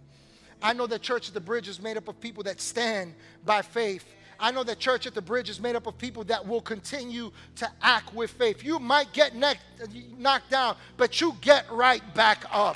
[0.63, 3.13] I know that Church at the Bridge is made up of people that stand
[3.45, 4.03] by faith.
[4.39, 7.31] I know that Church at the Bridge is made up of people that will continue
[7.57, 8.63] to act with faith.
[8.63, 12.75] You might get knocked down, but you get right back up.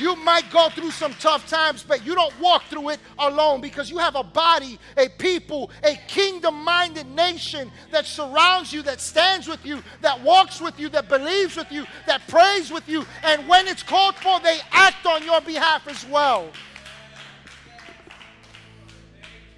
[0.00, 3.90] You might go through some tough times, but you don't walk through it alone because
[3.90, 9.46] you have a body, a people, a kingdom minded nation that surrounds you, that stands
[9.46, 13.04] with you, that walks with you, that believes with you, that prays with you.
[13.22, 16.48] And when it's called for, they act on your behalf as well.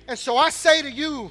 [0.08, 1.30] And so I say to you,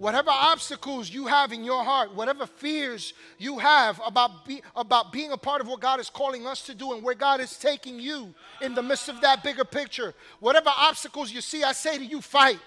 [0.00, 5.30] whatever obstacles you have in your heart, whatever fears you have about, be, about being
[5.30, 8.00] a part of what God is calling us to do and where God is taking
[8.00, 8.32] you
[8.62, 12.22] in the midst of that bigger picture, whatever obstacles you see, I say to you,
[12.22, 12.58] fight.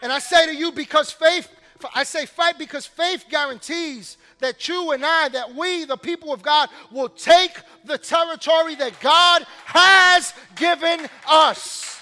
[0.00, 1.46] And I say to you, because faith,
[1.94, 6.40] I say fight because faith guarantees that you and I, that we, the people of
[6.40, 7.52] God, will take
[7.84, 11.99] the territory that God has given us.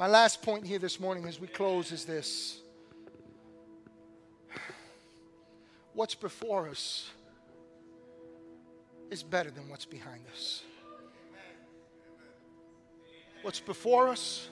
[0.00, 2.58] My last point here this morning as we close is this
[5.92, 7.10] what's before us
[9.10, 10.62] is better than what's behind us.
[13.42, 14.48] What's before us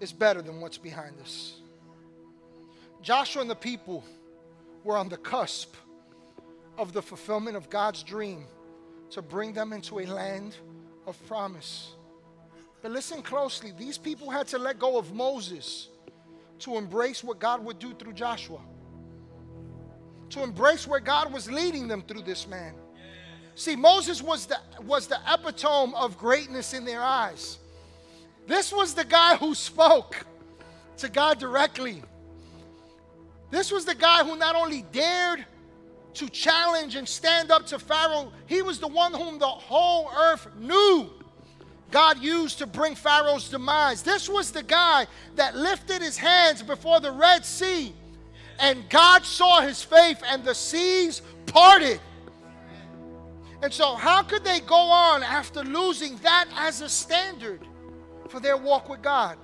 [0.00, 1.60] is better than what's behind us.
[3.02, 4.02] Joshua and the people
[4.82, 5.76] were on the cusp
[6.76, 8.46] of the fulfillment of God's dream
[9.10, 10.56] to bring them into a land
[11.06, 11.94] of promise.
[12.82, 15.88] But listen closely these people had to let go of Moses
[16.58, 18.60] to embrace what God would do through Joshua,
[20.30, 22.74] to embrace where God was leading them through this man.
[23.54, 27.58] See, Moses was the, was the epitome of greatness in their eyes.
[28.46, 30.26] This was the guy who spoke
[30.98, 32.02] to God directly.
[33.50, 35.44] This was the guy who not only dared
[36.14, 40.48] to challenge and stand up to Pharaoh, he was the one whom the whole earth
[40.58, 41.10] knew
[41.92, 44.02] God used to bring Pharaoh's demise.
[44.02, 47.94] This was the guy that lifted his hands before the Red Sea,
[48.58, 52.00] and God saw his faith, and the seas parted.
[53.62, 57.60] And so, how could they go on after losing that as a standard
[58.28, 59.36] for their walk with God?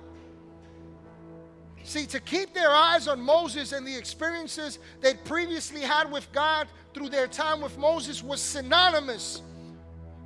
[1.83, 6.67] See, to keep their eyes on Moses and the experiences they'd previously had with God
[6.93, 9.41] through their time with Moses was synonymous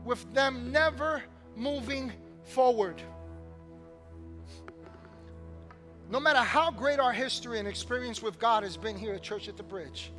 [0.03, 1.23] with them never
[1.55, 2.11] moving
[2.43, 3.01] forward.
[6.09, 9.47] No matter how great our history and experience with God has been here at Church
[9.47, 10.11] at the Bridge,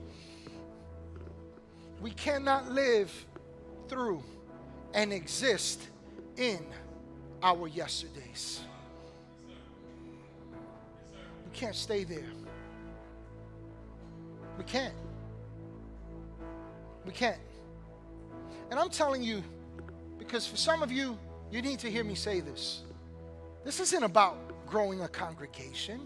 [2.00, 3.12] we cannot live
[3.88, 4.22] through
[4.92, 5.88] and exist
[6.36, 6.64] in
[7.42, 8.60] our yesterdays.
[11.44, 12.30] We can't stay there.
[14.58, 14.94] We can't.
[17.04, 17.38] We can't.
[18.70, 19.42] And I'm telling you,
[20.18, 21.18] because for some of you,
[21.54, 22.82] you need to hear me say this.
[23.64, 26.00] This isn't about growing a congregation.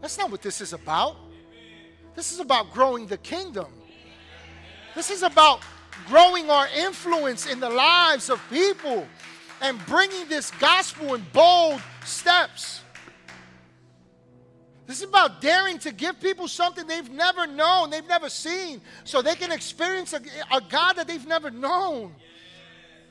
[0.00, 1.16] That's not what this is about.
[2.14, 3.66] This is about growing the kingdom.
[4.94, 5.60] This is about
[6.06, 9.04] growing our influence in the lives of people
[9.60, 12.82] and bringing this gospel in bold steps.
[14.86, 19.20] This is about daring to give people something they've never known, they've never seen, so
[19.20, 20.20] they can experience a,
[20.52, 22.14] a God that they've never known.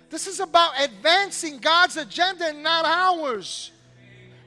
[0.09, 3.71] This is about advancing God's agenda and not ours.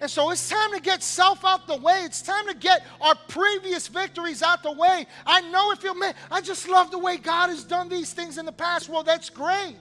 [0.01, 2.03] And so it's time to get self out the way.
[2.05, 5.07] It's time to get our previous victories out the way.
[5.27, 5.95] I know if you're,
[6.31, 8.89] I just love the way God has done these things in the past.
[8.89, 9.77] Well, that's great.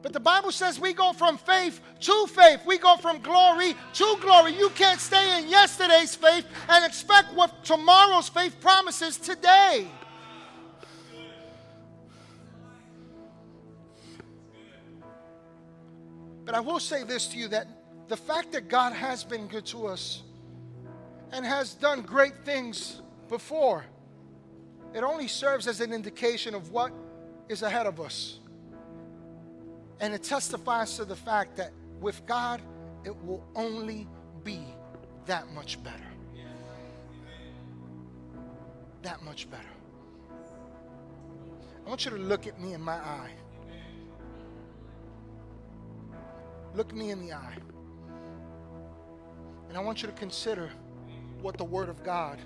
[0.00, 2.60] But the Bible says we go from faith to faith.
[2.66, 4.56] We go from glory to glory.
[4.56, 9.86] You can't stay in yesterday's faith and expect what tomorrow's faith promises today.
[16.44, 17.68] But I will say this to you that
[18.08, 20.22] the fact that God has been good to us
[21.32, 23.84] and has done great things before,
[24.94, 26.92] it only serves as an indication of what
[27.48, 28.38] is ahead of us.
[30.00, 32.60] And it testifies to the fact that with God,
[33.04, 34.08] it will only
[34.44, 34.60] be
[35.26, 35.96] that much better.
[39.02, 39.62] That much better.
[41.84, 43.30] I want you to look at me in my eye.
[46.74, 47.56] Look me in the eye.
[49.68, 50.70] And I want you to consider
[51.40, 52.38] what the Word of God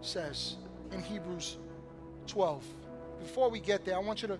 [0.00, 0.56] says
[0.92, 1.56] in Hebrews
[2.26, 2.64] 12.
[3.20, 4.38] Before we get there, I want you to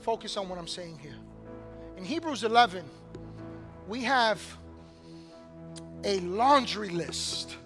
[0.00, 1.14] focus on what I'm saying here.
[1.96, 2.84] In Hebrews 11,
[3.86, 4.40] we have
[6.04, 7.56] a laundry list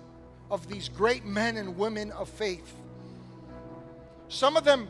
[0.50, 2.74] of these great men and women of faith.
[4.28, 4.88] Some of them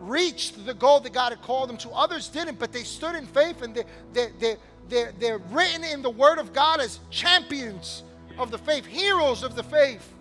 [0.00, 3.26] reached the goal that God had called them to, others didn't, but they stood in
[3.26, 4.56] faith and they, they, they,
[4.88, 8.02] they're, they're written in the Word of God as champions
[8.38, 10.12] of the faith, heroes of the faith.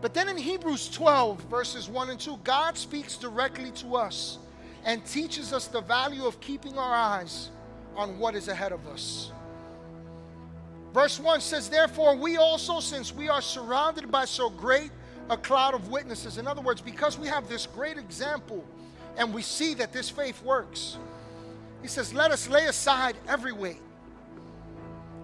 [0.00, 4.38] But then in Hebrews 12, verses 1 and 2, God speaks directly to us
[4.84, 7.48] and teaches us the value of keeping our eyes
[7.96, 9.32] on what is ahead of us.
[10.92, 14.90] Verse 1 says, Therefore, we also, since we are surrounded by so great
[15.30, 18.64] a cloud of witnesses, in other words, because we have this great example
[19.16, 20.98] And we see that this faith works.
[21.82, 23.80] He says, Let us lay aside every weight.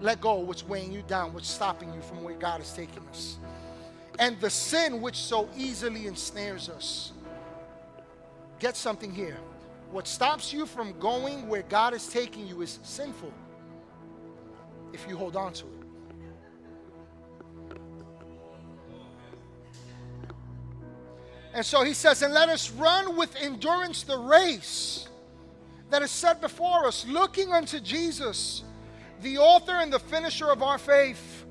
[0.01, 3.37] Let go what's weighing you down, what's stopping you from where God is taking us.
[4.19, 7.11] And the sin which so easily ensnares us.
[8.59, 9.37] Get something here.
[9.91, 13.31] What stops you from going where God is taking you is sinful
[14.93, 15.80] if you hold on to it.
[21.53, 25.07] And so he says, And let us run with endurance the race
[25.89, 28.63] that is set before us, looking unto Jesus,
[29.21, 31.45] the author and the finisher of our faith,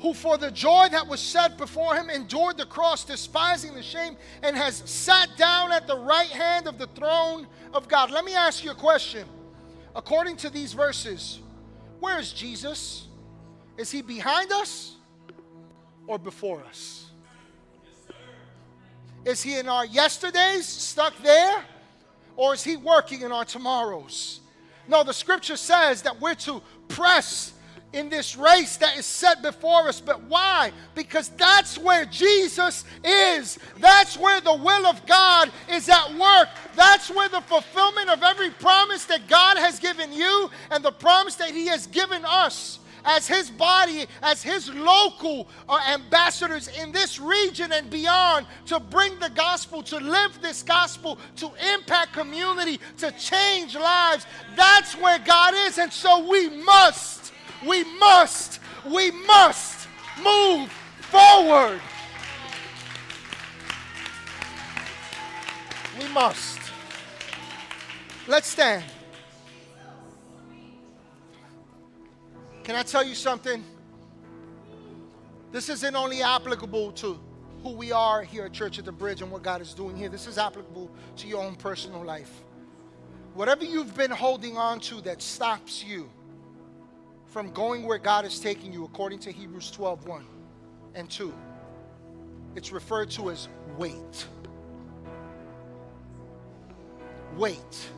[0.00, 4.16] who for the joy that was set before him endured the cross, despising the shame,
[4.42, 8.10] and has sat down at the right hand of the throne of God.
[8.10, 9.26] Let me ask you a question.
[9.94, 11.40] According to these verses,
[12.00, 13.08] where is Jesus?
[13.78, 14.96] Is he behind us
[16.06, 17.05] or before us?
[19.26, 21.64] Is he in our yesterdays, stuck there?
[22.36, 24.40] Or is he working in our tomorrows?
[24.86, 27.52] No, the scripture says that we're to press
[27.92, 30.00] in this race that is set before us.
[30.00, 30.70] But why?
[30.94, 33.58] Because that's where Jesus is.
[33.78, 36.48] That's where the will of God is at work.
[36.76, 41.34] That's where the fulfillment of every promise that God has given you and the promise
[41.36, 47.20] that He has given us as his body, as his local uh, ambassadors in this
[47.20, 53.10] region and beyond to bring the gospel, to live this gospel, to impact community, to
[53.12, 54.26] change lives.
[54.56, 55.78] That's where God is.
[55.78, 57.32] And so we must,
[57.66, 59.88] we must, we must
[60.22, 61.80] move forward.
[66.00, 66.58] We must.
[68.26, 68.84] Let's stand.
[72.66, 73.62] Can I tell you something?
[75.52, 77.16] This isn't only applicable to
[77.62, 80.08] who we are here at Church at the Bridge and what God is doing here.
[80.08, 82.42] This is applicable to your own personal life.
[83.34, 86.10] Whatever you've been holding on to that stops you
[87.26, 90.26] from going where God is taking you, according to Hebrews 12 1
[90.96, 91.32] and 2,
[92.56, 93.48] it's referred to as
[93.78, 94.26] weight.
[97.36, 97.90] Weight.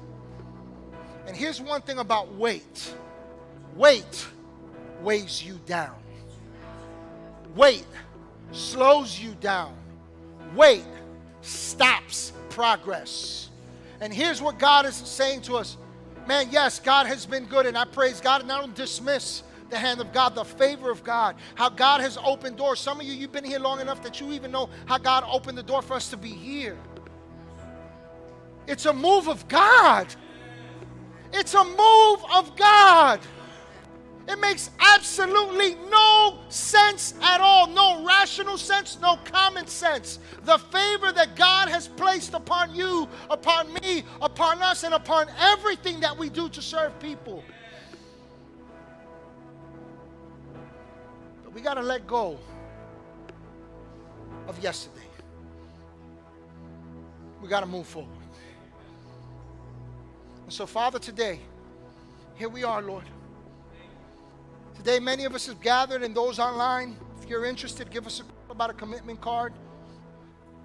[1.26, 2.94] And here's one thing about weight
[3.74, 4.28] weight
[5.08, 5.96] weighs you down.
[7.56, 7.86] Weight
[8.52, 9.74] slows you down.
[10.54, 10.84] Weight
[11.40, 13.48] stops progress.
[14.02, 15.78] And here's what God is saying to us
[16.26, 19.78] man, yes, God has been good, and I praise God, and I don't dismiss the
[19.78, 22.78] hand of God, the favor of God, how God has opened doors.
[22.78, 25.56] Some of you, you've been here long enough that you even know how God opened
[25.56, 26.76] the door for us to be here.
[28.66, 30.14] It's a move of God.
[31.32, 33.20] It's a move of God.
[34.28, 37.66] It makes absolutely no sense at all.
[37.66, 40.18] No rational sense, no common sense.
[40.44, 46.00] The favor that God has placed upon you, upon me, upon us, and upon everything
[46.00, 47.42] that we do to serve people.
[51.42, 52.38] But we got to let go
[54.46, 55.06] of yesterday.
[57.40, 58.10] We got to move forward.
[60.44, 61.40] And so, Father, today,
[62.34, 63.04] here we are, Lord.
[64.78, 68.22] Today, many of us have gathered, and those online, if you're interested, give us a
[68.22, 69.52] call about a commitment card.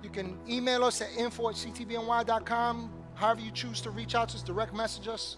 [0.03, 2.91] You can email us at info at ctbny.com.
[3.15, 5.37] However, you choose to reach out to us, direct message us.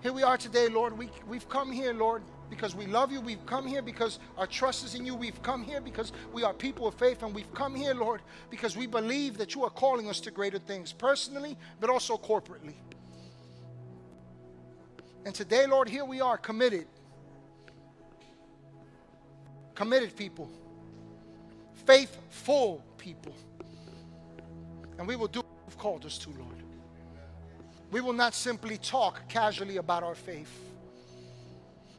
[0.00, 0.96] Here we are today, Lord.
[0.96, 3.20] We, we've come here, Lord, because we love you.
[3.20, 5.16] We've come here because our trust is in you.
[5.16, 7.24] We've come here because we are people of faith.
[7.24, 10.60] And we've come here, Lord, because we believe that you are calling us to greater
[10.60, 12.74] things, personally, but also corporately.
[15.24, 16.86] And today, Lord, here we are committed
[19.74, 20.50] committed people,
[21.86, 23.34] faithful people.
[24.98, 26.62] And we will do what you've called us to, Lord.
[27.90, 30.50] We will not simply talk casually about our faith.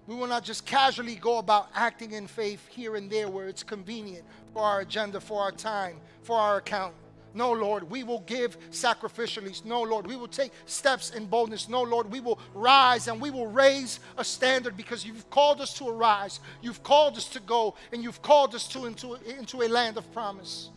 [0.07, 3.63] We will not just casually go about acting in faith here and there where it's
[3.63, 4.23] convenient
[4.53, 6.93] for our agenda, for our time, for our account.
[7.35, 9.63] No, Lord, we will give sacrificially.
[9.65, 11.67] No, Lord, we will take steps in boldness.
[11.67, 15.77] No, Lord, we will rise and we will raise a standard because you've called us
[15.77, 16.39] to arise.
[16.61, 20.09] You've called us to go and you've called us to into, into a land of
[20.13, 20.69] promise.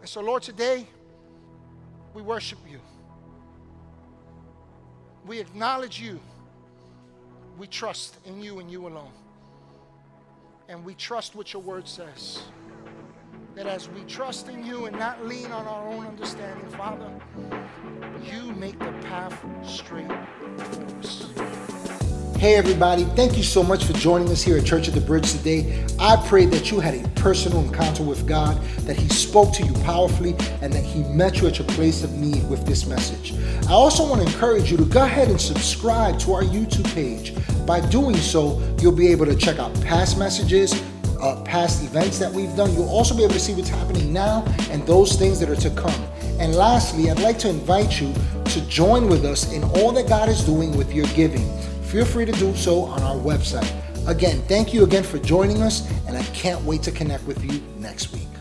[0.00, 0.84] And so, Lord, today
[2.12, 2.80] we worship you.
[5.24, 6.18] We acknowledge you.
[7.56, 9.12] We trust in you and you alone.
[10.68, 12.42] And we trust what your word says
[13.54, 17.10] that as we trust in you and not lean on our own understanding, Father,
[18.22, 20.08] you make the path straight
[20.56, 21.28] before us.
[22.38, 25.30] Hey, everybody, thank you so much for joining us here at Church of the Bridge
[25.30, 25.86] today.
[25.98, 29.72] I pray that you had a personal encounter with God, that He spoke to you
[29.84, 33.34] powerfully, and that He met you at your place of need with this message.
[33.68, 37.34] I also want to encourage you to go ahead and subscribe to our YouTube page.
[37.64, 40.82] By doing so, you'll be able to check out past messages,
[41.22, 42.72] uh, past events that we've done.
[42.74, 45.70] You'll also be able to see what's happening now and those things that are to
[45.70, 46.04] come.
[46.38, 48.12] And lastly, I'd like to invite you
[48.44, 51.48] to join with us in all that God is doing with your giving
[51.92, 53.70] feel free to do so on our website.
[54.08, 57.60] Again, thank you again for joining us, and I can't wait to connect with you
[57.78, 58.31] next week.